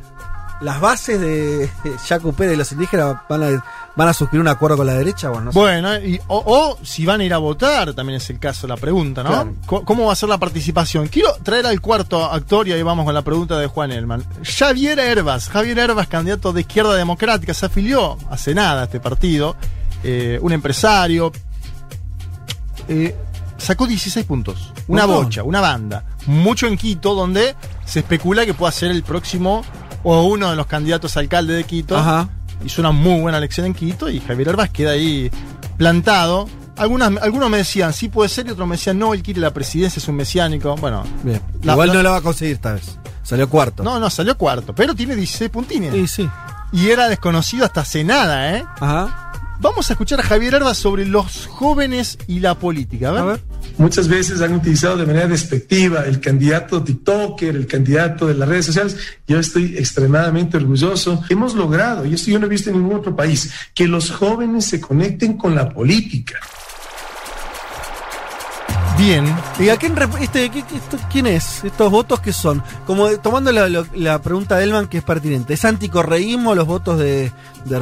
las 0.61 0.79
bases 0.79 1.19
de 1.19 1.69
Jaco 2.07 2.31
Pérez 2.33 2.53
y 2.53 2.57
los 2.57 2.71
indígenas 2.71 3.15
van 3.29 3.43
a, 3.43 3.63
van 3.95 4.07
a 4.09 4.13
suscribir 4.13 4.41
un 4.41 4.47
acuerdo 4.47 4.77
con 4.77 4.87
la 4.87 4.93
derecha, 4.93 5.29
bueno, 5.29 5.45
no 5.45 5.51
sé. 5.51 5.59
Bueno, 5.59 5.95
y, 5.97 6.19
o, 6.27 6.43
o 6.45 6.77
si 6.83 7.05
van 7.05 7.21
a 7.21 7.23
ir 7.23 7.33
a 7.33 7.37
votar, 7.37 7.93
también 7.93 8.17
es 8.17 8.29
el 8.29 8.39
caso, 8.39 8.67
la 8.67 8.77
pregunta, 8.77 9.23
¿no? 9.23 9.29
Claro. 9.29 9.85
¿Cómo 9.85 10.05
va 10.05 10.13
a 10.13 10.15
ser 10.15 10.29
la 10.29 10.37
participación? 10.37 11.07
Quiero 11.07 11.33
traer 11.43 11.65
al 11.65 11.79
cuarto 11.81 12.23
actor 12.23 12.67
y 12.67 12.73
ahí 12.73 12.83
vamos 12.83 13.05
con 13.05 13.13
la 13.13 13.21
pregunta 13.21 13.57
de 13.57 13.67
Juan 13.67 13.91
Elman. 13.91 14.23
Javier 14.43 14.99
Herbas, 14.99 15.49
Javier 15.49 15.79
Herbas, 15.79 16.07
candidato 16.07 16.51
de 16.51 16.61
Izquierda 16.61 16.95
Democrática, 16.95 17.53
se 17.53 17.65
afilió 17.67 18.17
hace 18.29 18.53
nada 18.53 18.81
a 18.81 18.85
este 18.85 18.99
partido, 18.99 19.55
eh, 20.03 20.39
un 20.41 20.51
empresario, 20.51 21.31
eh, 22.87 23.15
sacó 23.57 23.87
16 23.87 24.25
puntos, 24.25 24.73
una 24.87 25.05
bocha, 25.05 25.43
una 25.43 25.61
banda, 25.61 26.03
mucho 26.25 26.67
en 26.67 26.77
Quito, 26.77 27.15
donde 27.15 27.55
se 27.85 27.99
especula 27.99 28.45
que 28.45 28.53
pueda 28.53 28.71
ser 28.71 28.91
el 28.91 29.03
próximo 29.03 29.63
o 30.03 30.23
uno 30.23 30.49
de 30.49 30.55
los 30.55 30.67
candidatos 30.67 31.17
a 31.17 31.21
alcalde 31.21 31.53
de 31.55 31.63
Quito 31.63 31.97
Ajá. 31.97 32.29
Hizo 32.65 32.81
una 32.81 32.91
muy 32.91 33.21
buena 33.21 33.37
elección 33.37 33.65
en 33.65 33.73
Quito 33.73 34.09
y 34.09 34.19
Javier 34.19 34.49
Herbas 34.49 34.69
queda 34.69 34.91
ahí 34.91 35.29
plantado. 35.77 36.47
Algunas, 36.77 37.11
algunos 37.21 37.49
me 37.49 37.57
decían, 37.57 37.93
sí 37.93 38.09
puede 38.09 38.27
ser, 38.29 38.47
y 38.47 38.49
otros 38.51 38.67
me 38.67 38.75
decían, 38.75 38.99
no, 38.99 39.13
él 39.13 39.23
quiere 39.23 39.39
la 39.39 39.53
presidencia, 39.53 39.99
es 39.99 40.07
un 40.09 40.15
mesiánico. 40.15 40.75
Bueno, 40.75 41.03
Bien. 41.23 41.41
La- 41.63 41.73
Igual 41.73 41.93
no 41.93 42.03
la 42.03 42.11
va 42.11 42.17
a 42.17 42.21
conseguir 42.21 42.55
esta 42.55 42.73
vez. 42.73 42.97
Salió 43.23 43.49
cuarto. 43.49 43.81
no, 43.83 43.99
no, 43.99 44.09
salió 44.09 44.37
cuarto, 44.37 44.75
pero 44.75 44.93
tiene 44.93 45.15
16 45.15 45.49
puntines. 45.49 45.93
Sí, 45.93 46.07
sí. 46.07 46.29
Y 46.73 46.89
era 46.89 47.07
desconocido 47.07 47.63
hasta 47.65 47.81
hace 47.81 48.03
nada, 48.03 48.55
¿eh? 48.57 48.65
Ajá. 48.79 49.31
Vamos 49.59 49.89
a 49.89 49.93
escuchar 49.93 50.19
a 50.19 50.23
Javier 50.23 50.55
Herbas 50.55 50.77
sobre 50.77 51.05
los 51.05 51.47
jóvenes 51.47 52.17
y 52.27 52.39
la 52.41 52.55
política. 52.55 53.09
A 53.09 53.11
ver. 53.13 53.21
A 53.21 53.25
ver. 53.25 53.43
Muchas 53.77 54.07
veces 54.07 54.41
han 54.41 54.53
utilizado 54.53 54.97
de 54.97 55.05
manera 55.05 55.27
despectiva 55.27 56.05
el 56.05 56.21
candidato 56.21 56.81
TikToker, 56.81 57.55
el 57.55 57.67
candidato 57.67 58.27
de 58.27 58.35
las 58.35 58.47
redes 58.47 58.67
sociales. 58.67 58.97
Yo 59.27 59.37
estoy 59.37 59.77
extremadamente 59.77 60.57
orgulloso. 60.57 61.23
Hemos 61.29 61.55
logrado, 61.55 62.05
y 62.05 62.13
esto 62.13 62.31
yo 62.31 62.39
no 62.39 62.45
he 62.45 62.49
visto 62.49 62.69
en 62.69 62.77
ningún 62.77 62.97
otro 62.97 63.15
país, 63.15 63.51
que 63.73 63.87
los 63.87 64.11
jóvenes 64.11 64.65
se 64.65 64.79
conecten 64.79 65.37
con 65.37 65.55
la 65.55 65.69
política. 65.69 66.39
Bien. 68.97 69.25
¿Y 69.59 69.67
a 69.67 69.75
quién, 69.75 69.93
este, 70.21 70.49
quién 71.11 71.27
es? 71.27 71.63
¿Estos 71.65 71.91
votos 71.91 72.21
qué 72.21 72.31
son? 72.31 72.63
Como 72.85 73.09
tomando 73.17 73.51
la, 73.51 74.21
pregunta 74.21 74.55
de 74.55 74.63
Elman 74.63 74.87
que 74.87 74.99
es 74.99 75.03
pertinente. 75.03 75.53
¿Es 75.53 75.65
anticorreísmo 75.65 76.55
los 76.55 76.65
votos 76.65 76.97
de, 76.97 77.31
de? 77.65 77.79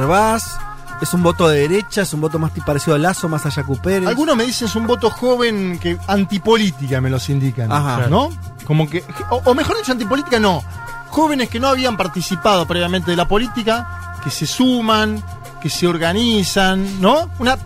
¿Es 1.04 1.12
un 1.12 1.22
voto 1.22 1.46
de 1.48 1.68
derecha? 1.68 2.00
¿Es 2.00 2.14
un 2.14 2.22
voto 2.22 2.38
más 2.38 2.50
parecido 2.64 2.94
a 2.94 2.98
Lazo, 2.98 3.28
más 3.28 3.44
a 3.44 3.50
Yacu 3.50 3.76
Pérez? 3.76 4.08
Algunos 4.08 4.34
me 4.36 4.44
dicen 4.44 4.68
es 4.68 4.74
un 4.74 4.86
voto 4.86 5.10
joven 5.10 5.78
que 5.78 5.98
antipolítica 6.08 6.98
me 7.02 7.10
los 7.10 7.28
indican. 7.28 7.70
Ajá. 7.70 8.06
¿No? 8.08 8.30
Como 8.64 8.88
que. 8.88 9.04
O, 9.28 9.42
o 9.44 9.54
mejor 9.54 9.76
dicho, 9.76 9.92
antipolítica 9.92 10.40
no. 10.40 10.64
Jóvenes 11.10 11.50
que 11.50 11.60
no 11.60 11.68
habían 11.68 11.98
participado 11.98 12.66
previamente 12.66 13.10
de 13.10 13.18
la 13.18 13.28
política, 13.28 14.16
que 14.24 14.30
se 14.30 14.46
suman, 14.46 15.22
que 15.60 15.68
se 15.68 15.86
organizan, 15.86 17.02
¿no? 17.02 17.28
Una. 17.38 17.58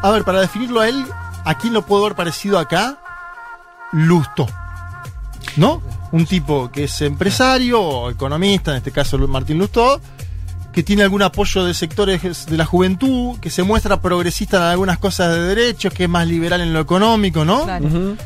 A 0.00 0.10
ver, 0.10 0.24
para 0.24 0.40
definirlo 0.40 0.80
a 0.80 0.88
él, 0.88 1.04
¿a 1.44 1.58
quién 1.58 1.74
lo 1.74 1.84
puedo 1.84 2.04
ver 2.04 2.14
parecido 2.14 2.58
acá? 2.58 2.98
Lusto. 3.92 4.46
¿No? 5.56 5.82
Un 6.12 6.24
tipo 6.24 6.70
que 6.70 6.84
es 6.84 7.02
empresario 7.02 7.78
o 7.78 8.10
economista, 8.10 8.70
en 8.70 8.78
este 8.78 8.90
caso 8.90 9.18
Martín 9.18 9.58
Lustó, 9.58 10.00
que 10.74 10.82
tiene 10.82 11.02
algún 11.04 11.22
apoyo 11.22 11.64
de 11.64 11.72
sectores 11.74 12.46
de 12.46 12.56
la 12.56 12.64
juventud, 12.66 13.38
que 13.40 13.50
se 13.50 13.62
muestra 13.62 14.00
progresista 14.00 14.56
en 14.56 14.62
algunas 14.64 14.98
cosas 14.98 15.32
de 15.34 15.40
derechos, 15.40 15.92
que 15.94 16.04
es 16.04 16.10
más 16.10 16.26
liberal 16.26 16.60
en 16.60 16.72
lo 16.72 16.80
económico, 16.80 17.44
¿no? 17.44 17.64
Claro. 17.64 17.86
Un, 17.86 18.18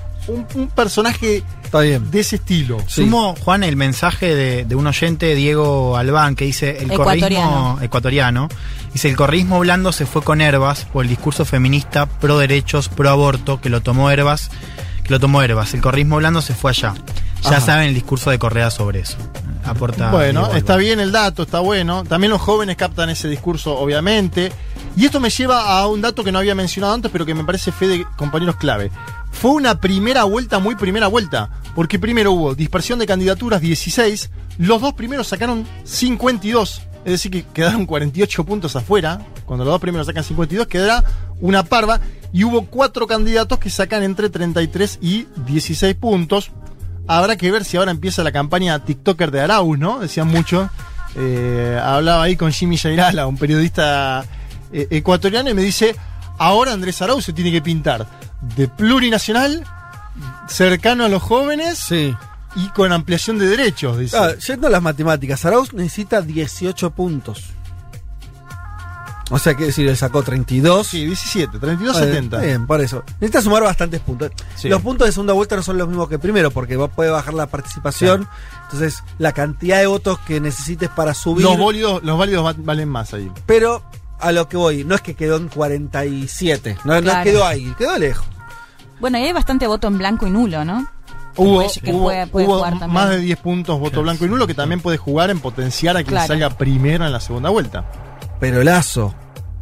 un 0.57 0.69
personaje 0.69 1.43
Está 1.65 1.81
bien. 1.81 2.11
de 2.11 2.21
ese 2.21 2.37
estilo. 2.37 2.79
Sí. 2.87 3.03
Sumo, 3.03 3.35
Juan, 3.45 3.65
el 3.65 3.77
mensaje 3.77 4.35
de, 4.35 4.65
de 4.67 4.75
un 4.75 4.87
oyente, 4.87 5.35
Diego 5.35 5.97
Albán, 5.97 6.37
que 6.37 6.45
dice 6.45 6.79
el 6.83 6.91
Ecuatoriano. 6.91 7.47
correísmo 7.47 7.79
ecuatoriano. 7.83 8.49
Dice 8.93 9.09
el 9.09 9.17
correísmo 9.17 9.59
blando 9.61 9.93
se 9.93 10.05
fue 10.07 10.23
con 10.23 10.41
Herbas 10.41 10.85
por 10.87 11.05
el 11.05 11.09
discurso 11.11 11.45
feminista 11.45 12.07
pro 12.07 12.39
derechos, 12.39 12.89
pro 12.89 13.09
aborto, 13.11 13.61
que 13.61 13.69
lo 13.71 13.81
tomó 13.83 14.11
Herbas, 14.11 14.51
que 15.03 15.11
lo 15.11 15.21
tomó 15.21 15.43
Herbas. 15.43 15.73
El 15.75 15.81
correísmo 15.81 16.17
blando 16.17 16.43
se 16.43 16.55
fue 16.55 16.71
allá. 16.73 16.95
Ya 17.43 17.51
Ajá. 17.51 17.61
saben 17.61 17.89
el 17.89 17.95
discurso 17.95 18.31
de 18.31 18.39
Correa 18.39 18.71
sobre 18.71 19.01
eso. 19.01 19.17
Aporta. 19.69 20.11
Bueno, 20.11 20.53
está 20.55 20.77
bien 20.77 21.01
el 21.01 21.13
dato, 21.13 21.43
está 21.43 21.61
bueno. 21.61 22.05
También 22.05 22.31
los 22.31 22.41
jóvenes 22.41 22.77
captan 22.77 23.11
ese 23.11 23.29
discurso, 23.29 23.79
obviamente. 23.79 24.51
Y 24.97 25.05
esto 25.05 25.21
me 25.21 25.31
lleva 25.31 25.79
a 25.79 25.87
un 25.87 26.01
dato 26.01 26.25
que 26.25 26.33
no 26.33 26.39
había 26.39 26.55
mencionado 26.55 26.95
antes, 26.95 27.11
pero 27.11 27.25
que 27.27 27.35
me 27.35 27.45
parece 27.45 27.71
fe 27.71 27.87
de 27.87 28.07
compañeros 28.17 28.57
clave. 28.57 28.91
Fue 29.31 29.53
una 29.53 29.81
primera 29.81 30.25
vuelta, 30.25 30.59
muy 30.59 30.75
primera 30.75 31.07
vuelta, 31.07 31.51
porque 31.75 31.99
primero 31.99 32.33
hubo 32.33 32.55
dispersión 32.55 32.99
de 32.99 33.07
candidaturas 33.07 33.61
16, 33.61 34.31
los 34.59 34.81
dos 34.81 34.95
primeros 34.95 35.29
sacaron 35.29 35.67
52, 35.85 36.83
es 37.05 37.13
decir, 37.13 37.31
que 37.31 37.45
quedaron 37.55 37.87
48 37.87 38.45
puntos 38.45 38.75
afuera. 38.75 39.25
Cuando 39.47 39.65
los 39.65 39.73
dos 39.73 39.81
primeros 39.81 40.07
sacan 40.07 40.25
52, 40.25 40.67
quedará 40.67 41.05
una 41.41 41.63
parva. 41.63 42.01
Y 42.33 42.45
hubo 42.45 42.67
cuatro 42.67 43.07
candidatos 43.07 43.59
que 43.59 43.71
sacan 43.71 44.03
entre 44.03 44.29
33 44.29 44.99
y 45.01 45.27
16 45.47 45.95
puntos. 45.95 46.51
Habrá 47.09 47.37
que 47.37 47.51
ver 47.51 47.65
si 47.65 47.77
ahora 47.77 47.91
empieza 47.91 48.23
la 48.23 48.31
campaña 48.33 48.79
TikToker 48.85 49.31
de 49.31 49.41
Arauz, 49.41 49.79
¿no? 49.79 49.99
Decían 49.99 50.29
mucho. 50.29 50.69
Eh, 51.17 51.81
hablaba 51.83 52.23
ahí 52.25 52.37
con 52.37 52.53
Jimmy 52.53 52.77
Jairala, 52.77 53.27
un 53.27 53.37
periodista 53.39 54.25
eh, 54.73 54.87
ecuatoriano, 54.91 55.49
y 55.51 55.55
me 55.55 55.63
dice: 55.63 55.97
Ahora 56.39 56.73
Andrés 56.73 57.01
Arauz 57.03 57.25
se 57.25 57.33
tiene 57.33 57.51
que 57.51 57.63
pintar 57.63 58.07
de 58.57 58.69
plurinacional, 58.69 59.65
cercano 60.49 61.05
a 61.05 61.09
los 61.09 61.23
jóvenes 61.23 61.79
Sí. 61.79 62.15
y 62.57 62.69
con 62.69 62.93
ampliación 62.93 63.39
de 63.39 63.47
derechos. 63.47 63.99
Dice. 63.99 64.17
Ah, 64.17 64.35
yendo 64.47 64.67
a 64.67 64.71
las 64.71 64.83
matemáticas, 64.83 65.45
Arauz 65.45 65.73
necesita 65.73 66.21
18 66.23 66.91
puntos. 66.91 67.45
O 69.31 69.39
sea, 69.39 69.55
que 69.55 69.67
decir, 69.67 69.87
él 69.87 69.97
sacó 69.97 70.23
32. 70.23 70.87
Sí, 70.87 71.05
17, 71.05 71.59
32, 71.59 71.93
Bueno, 71.95 72.07
70. 72.07 72.37
está 72.39 72.47
Bien, 72.47 72.67
por 72.67 72.81
eso. 72.81 73.05
Necesita 73.21 73.43
sumar 73.43 73.63
bastantes 73.63 74.01
puntos. 74.01 74.31
Sí. 74.57 74.69
Los 74.71 74.81
puntos 74.81 75.07
de 75.07 75.13
segunda 75.13 75.35
vuelta 75.35 75.55
no 75.57 75.63
son 75.63 75.77
los 75.77 75.87
mismos 75.87 76.09
que 76.09 76.19
primero, 76.19 76.51
porque 76.51 76.77
vos 76.77 76.91
puede 76.95 77.11
bajar 77.11 77.35
la 77.35 77.47
participación. 77.47 78.27
Entonces, 78.65 79.03
la 79.19 79.33
cantidad 79.33 79.79
de 79.81 79.87
votos 79.87 80.19
que 80.21 80.41
necesites 80.41 80.89
para 80.89 81.13
subir. 81.13 81.45
Los 81.45 81.59
válidos, 81.59 82.03
los 82.03 82.19
válidos 82.19 82.45
va- 82.47 82.55
valen 82.57 82.89
más 82.89 83.13
ahí. 83.13 83.31
Pero 83.45 83.83
a 84.19 84.33
lo 84.33 84.49
que 84.49 84.57
voy, 84.57 84.85
no 84.85 84.95
es 84.95 85.03
que 85.03 85.15
quedó 85.15 85.37
en 85.37 85.49
47. 85.49 86.79
No, 86.85 86.95
no 86.95 87.03
Claro. 87.03 87.25
quedó 87.25 87.47
ahí, 87.47 87.75
quedó 87.79 87.99
lejos. 87.99 88.27
Bueno, 89.01 89.19
y 89.19 89.25
hay 89.25 89.33
bastante 89.33 89.67
voto 89.67 89.89
en 89.89 89.99
blanco 89.99 90.27
y 90.27 90.31
nulo, 90.31 90.65
¿no? 90.65 90.87
Hubo, 91.37 91.57
puede- 91.57 91.81
que 91.81 91.93
hubo- 91.93 92.03
puede- 92.05 92.27
puede 92.27 92.47
hubo 92.47 92.57
jugar 92.57 92.73
también. 92.79 92.93
más 92.93 93.11
de 93.11 93.19
10 93.19 93.39
puntos 93.39 93.79
voto 93.79 94.03
blanco 94.03 94.25
y 94.25 94.29
nulo 94.29 94.47
que 94.47 94.55
también 94.55 94.81
puede 94.81 94.97
jugar 94.99 95.31
en 95.31 95.39
potenciar 95.39 95.97
a 95.97 96.01
quien 96.01 96.15
Claro. 96.15 96.27
salga 96.27 96.51
primero 96.51 97.07
en 97.07 97.13
la 97.13 97.21
segunda 97.21 97.51
vuelta. 97.51 97.85
Pero 98.41 98.63
Lazo 98.63 99.15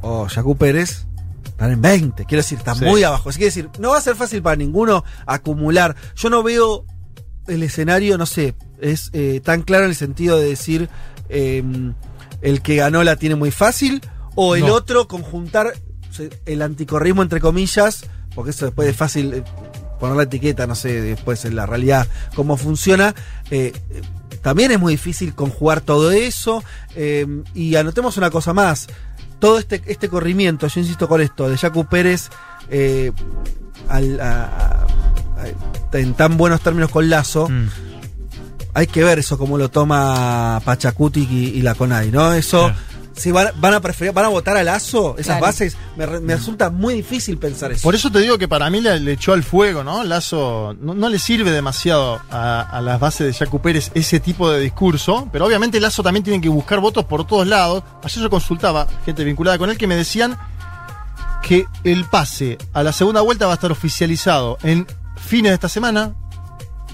o 0.03 0.27
Yacu 0.29 0.57
Pérez 0.57 1.07
están 1.45 1.73
en 1.73 1.81
20. 1.81 2.25
Quiero 2.27 2.43
decir, 2.43 2.59
están 2.59 2.77
Sí. 2.77 2.85
muy 2.85 3.03
abajo. 3.03 3.31
Así 3.31 3.39
que 3.39 3.47
decir, 3.47 3.71
no 3.79 3.91
va 3.91 3.99
a 3.99 4.01
ser 4.03 4.15
fácil 4.17 4.43
para 4.43 4.57
ninguno 4.57 5.05
acumular. 5.27 5.97
Yo 6.17 6.29
no 6.31 6.43
veo 6.43 6.85
el 7.47 7.63
escenario, 7.63 8.19
no 8.19 8.27
sé, 8.27 8.55
es 8.81 9.11
eh, 9.13 9.41
tan 9.43 9.63
claro 9.63 9.85
en 9.85 9.91
el 9.91 9.97
sentido 9.97 10.37
de 10.39 10.49
decir 10.49 10.89
eh, 11.29 11.63
el 12.43 12.61
que 12.63 12.77
ganó 12.77 13.03
la 13.05 13.17
tiene 13.17 13.35
muy 13.37 13.51
fácil 13.51 14.03
o 14.35 14.55
el 14.57 14.67
No. 14.67 14.75
otro 14.75 15.09
conjuntar 15.09 15.73
el 16.47 16.63
anticorrismo 16.63 17.23
entre 17.23 17.41
comillas, 17.41 18.05
porque 18.35 18.51
eso 18.51 18.67
después 18.67 18.89
es 18.89 18.97
fácil 18.97 19.33
eh, 19.35 19.45
poner 20.01 20.17
la 20.17 20.23
etiqueta, 20.25 20.67
no 20.67 20.75
sé, 20.75 21.01
después 21.01 21.45
en 21.47 21.57
la 21.57 21.67
realidad 21.67 22.07
cómo 22.35 22.57
funciona. 22.57 23.15
eh, 23.51 23.73
también 24.47 24.71
es 24.71 24.79
muy 24.79 24.93
difícil 24.93 25.35
conjugar 25.35 25.81
todo 25.81 26.13
eso. 26.13 26.63
eh, 26.95 27.27
y 27.53 27.75
anotemos 27.75 28.17
una 28.17 28.31
cosa 28.31 28.53
más. 28.53 28.87
Todo 29.41 29.59
este, 29.59 29.83
este 29.87 30.09
corrimiento, 30.09 30.69
yo 30.69 30.81
insisto 30.81 31.09
con 31.09 31.21
esto, 31.21 31.49
de 31.49 31.59
Jacu 31.59 31.85
Pérez, 31.87 32.31
eh, 32.71 33.11
al- 33.89 34.21
a- 34.21 34.45
a- 34.45 34.87
a- 35.43 35.99
en 35.99 36.15
tan 36.15 36.37
buenos 36.37 36.61
términos 36.61 36.91
con 36.91 37.11
Lazo, 37.11 37.49
Mm. 37.49 37.67
hay 38.75 38.87
que 38.87 39.03
ver 39.03 39.19
eso 39.19 39.37
cómo 39.37 39.59
lo 39.59 39.69
toma 39.69 40.61
Pachacuti 40.65 41.27
y, 41.29 41.59
y 41.59 41.63
la 41.63 41.75
CONAI, 41.75 42.13
¿no? 42.13 42.33
Eso. 42.33 42.71
Si 43.17 43.31
van, 43.33 43.49
van 43.57 43.75
a 43.75 43.81
preferir, 43.81 44.13
van 44.13 44.27
a 44.27 44.29
votar 44.29 44.57
a 44.57 44.63
Lazo, 44.63 45.15
esas 45.19 45.39
Claro. 45.39 45.47
bases, 45.47 45.77
me, 45.97 46.07
me 46.21 46.37
resulta 46.37 46.71
muy 46.71 46.95
difícil 46.95 47.39
pensar 47.39 47.73
eso. 47.73 47.83
Por 47.83 47.95
eso 47.95 48.11
te 48.11 48.19
digo 48.21 48.37
que 48.39 48.47
para 48.47 48.69
mí 48.71 48.81
le, 48.81 49.01
le 49.01 49.13
echó 49.13 49.33
al 49.33 49.43
fuego, 49.43 49.83
¿no? 49.83 50.05
Lazo 50.05 50.75
no, 50.81 50.93
no 50.95 51.09
le 51.09 51.19
sirve 51.19 51.51
demasiado 51.51 52.21
a, 52.31 52.61
a 52.61 52.81
las 52.81 53.01
bases 53.01 53.27
de 53.27 53.33
Jacu 53.33 53.61
Pérez 53.63 53.91
ese 53.95 54.21
tipo 54.21 54.51
de 54.51 54.61
discurso, 54.61 55.29
pero 55.33 55.47
obviamente 55.47 55.81
Lazo 55.81 56.03
también 56.03 56.25
tiene 56.25 56.41
que 56.41 56.49
buscar 56.51 56.81
votos 56.81 57.05
por 57.07 57.27
todos 57.27 57.47
lados. 57.47 57.83
Ayer 58.05 58.23
yo 58.23 58.31
consultaba 58.31 58.87
gente 59.05 59.25
vinculada 59.25 59.57
con 59.59 59.71
él 59.71 59.79
que 59.79 59.87
me 59.87 59.97
decían 59.97 60.37
que 61.43 61.67
el 61.85 62.05
pase 62.07 62.59
a 62.73 62.83
la 62.83 62.93
segunda 62.93 63.21
vuelta 63.21 63.47
va 63.47 63.53
a 63.53 63.55
estar 63.55 63.71
oficializado 63.73 64.59
en 64.63 64.87
fines 65.17 65.51
de 65.51 65.55
esta 65.55 65.69
semana. 65.69 66.15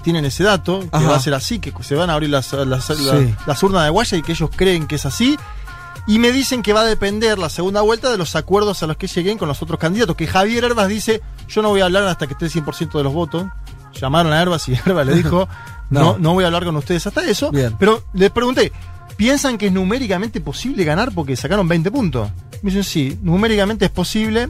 Tienen 0.03 0.25
ese 0.25 0.43
dato, 0.43 0.81
que 0.81 0.89
Ajá. 0.91 1.09
va 1.11 1.15
a 1.15 1.19
ser 1.19 1.33
así, 1.33 1.59
que 1.59 1.71
se 1.81 1.95
van 1.95 2.09
a 2.09 2.13
abrir 2.13 2.29
las, 2.29 2.51
las, 2.53 2.67
las- 2.67 2.85
Sí. 2.85 3.35
las 3.45 3.63
urnas 3.63 3.85
de 3.85 3.89
Guaya 3.89 4.17
y 4.17 4.21
que 4.21 4.33
ellos 4.33 4.49
creen 4.55 4.85
que 4.85 4.95
es 4.95 5.05
así. 5.05 5.37
Y 6.05 6.19
me 6.19 6.31
dicen 6.31 6.61
que 6.63 6.73
va 6.73 6.81
a 6.81 6.85
depender 6.85 7.39
la 7.39 7.49
segunda 7.49 7.81
vuelta 7.81 8.11
de 8.11 8.17
los 8.17 8.35
acuerdos 8.35 8.83
a 8.83 8.87
los 8.87 8.97
que 8.97 9.07
lleguen 9.07 9.37
con 9.37 9.47
los 9.47 9.61
otros 9.61 9.79
candidatos. 9.79 10.15
Que 10.17 10.27
Javier 10.27 10.65
Herbas 10.65 10.89
dice, 10.89 11.21
yo 11.47 11.61
no 11.61 11.69
voy 11.69 11.79
a 11.81 11.85
hablar 11.85 12.03
hasta 12.05 12.27
que 12.27 12.33
esté 12.33 12.45
el 12.45 12.51
100% 12.51 12.91
de 12.97 13.03
los 13.03 13.13
votos. 13.13 13.45
Llamaron 13.99 14.33
a 14.33 14.41
Herbas 14.41 14.67
y 14.67 14.73
Herbas 14.85 15.05
le 15.07 15.15
dijo, 15.15 15.47
no. 15.89 16.01
No. 16.01 16.17
no, 16.19 16.33
voy 16.33 16.43
a 16.43 16.47
hablar 16.47 16.65
con 16.65 16.75
ustedes 16.75 17.07
hasta 17.07 17.23
eso. 17.23 17.51
Bien. 17.51 17.75
Pero 17.79 18.03
les 18.13 18.31
pregunté, 18.31 18.73
¿piensan 19.15 19.57
que 19.57 19.67
es 19.67 19.71
numéricamente 19.71 20.41
posible 20.41 20.83
ganar 20.83 21.13
porque 21.13 21.35
sacaron 21.37 21.67
20 21.69 21.89
puntos? 21.91 22.29
Me 22.63 22.71
dicen, 22.71 22.83
sí, 22.83 23.17
numéricamente 23.21 23.85
es 23.85 23.91
posible. 23.91 24.49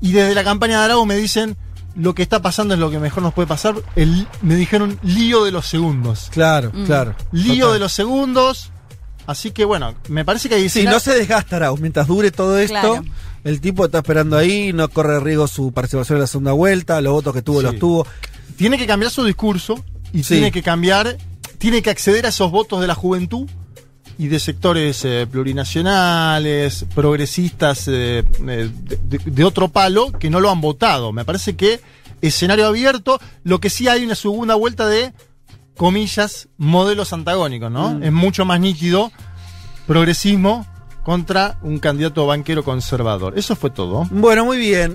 Y 0.00 0.12
desde 0.12 0.34
la 0.34 0.42
campaña 0.42 0.78
de 0.80 0.84
Aragón 0.86 1.06
me 1.08 1.16
dicen, 1.16 1.56
lo 1.94 2.14
que 2.14 2.22
está 2.22 2.42
pasando 2.42 2.74
es 2.74 2.80
lo 2.80 2.90
que 2.90 2.98
mejor 2.98 3.22
nos 3.22 3.34
puede 3.34 3.46
pasar. 3.46 3.74
El, 3.94 4.26
me 4.42 4.56
dijeron, 4.56 4.98
lío 5.02 5.44
de 5.44 5.52
los 5.52 5.66
segundos. 5.66 6.28
Claro, 6.32 6.70
Mm. 6.74 6.86
claro. 6.86 7.14
Lío 7.30 7.66
Total. 7.66 7.72
de 7.74 7.78
los 7.78 7.92
segundos. 7.92 8.72
Así 9.28 9.50
que 9.50 9.64
bueno, 9.64 9.94
me 10.08 10.24
parece 10.24 10.48
que 10.48 10.54
hay 10.56 10.68
Sí, 10.70 10.84
no 10.84 10.98
se 11.00 11.12
desgasta 11.14 11.56
Arauz. 11.56 11.78
Mientras 11.80 12.06
dure 12.06 12.30
todo 12.30 12.58
esto, 12.58 12.72
Claro. 12.80 13.04
el 13.44 13.60
tipo 13.60 13.84
está 13.84 13.98
esperando 13.98 14.36
ahí, 14.38 14.72
no 14.72 14.88
corre 14.88 15.20
riesgo 15.20 15.46
su 15.46 15.70
participación 15.70 16.16
en 16.16 16.20
la 16.22 16.26
segunda 16.26 16.52
vuelta, 16.52 17.00
los 17.02 17.12
votos 17.12 17.34
que 17.34 17.42
tuvo 17.42 17.60
Sí. 17.60 17.66
los 17.66 17.78
tuvo. 17.78 18.06
tiene 18.56 18.76
que 18.78 18.86
cambiar 18.86 19.10
su 19.12 19.24
discurso 19.24 19.84
y 20.12 20.22
Sí. 20.24 20.34
tiene 20.34 20.50
que 20.50 20.62
cambiar, 20.62 21.16
tiene 21.58 21.82
que 21.82 21.90
acceder 21.90 22.24
a 22.26 22.30
esos 22.30 22.50
votos 22.50 22.80
de 22.80 22.86
la 22.88 22.94
juventud 22.94 23.48
y 24.18 24.26
de 24.28 24.40
sectores 24.40 25.04
eh, 25.04 25.26
plurinacionales, 25.30 26.86
progresistas 26.94 27.86
eh, 27.88 28.24
eh, 28.48 28.70
de, 28.82 29.18
de- 29.18 29.30
de 29.30 29.44
otro 29.44 29.68
palo 29.68 30.10
que 30.12 30.30
no 30.30 30.40
lo 30.40 30.50
han 30.50 30.60
votado. 30.60 31.12
Me 31.12 31.24
parece 31.24 31.54
que 31.54 31.80
escenario 32.20 32.66
abierto, 32.66 33.20
lo 33.44 33.60
que 33.60 33.70
sí 33.70 33.86
hay 33.88 34.04
una 34.04 34.14
segunda 34.16 34.54
vuelta 34.56 34.88
de 34.88 35.12
comillas 35.78 36.48
modelos 36.58 37.14
antagónicos, 37.14 37.70
¿no? 37.70 37.94
Mm. 37.94 38.02
Es 38.02 38.12
mucho 38.12 38.44
más 38.44 38.60
nítido 38.60 39.10
progresismo 39.86 40.66
contra 41.02 41.56
un 41.62 41.78
candidato 41.78 42.26
banquero 42.26 42.62
conservador. 42.62 43.38
Eso 43.38 43.56
fue 43.56 43.70
todo. 43.70 44.06
Bueno, 44.10 44.44
muy 44.44 44.58
bien. 44.58 44.94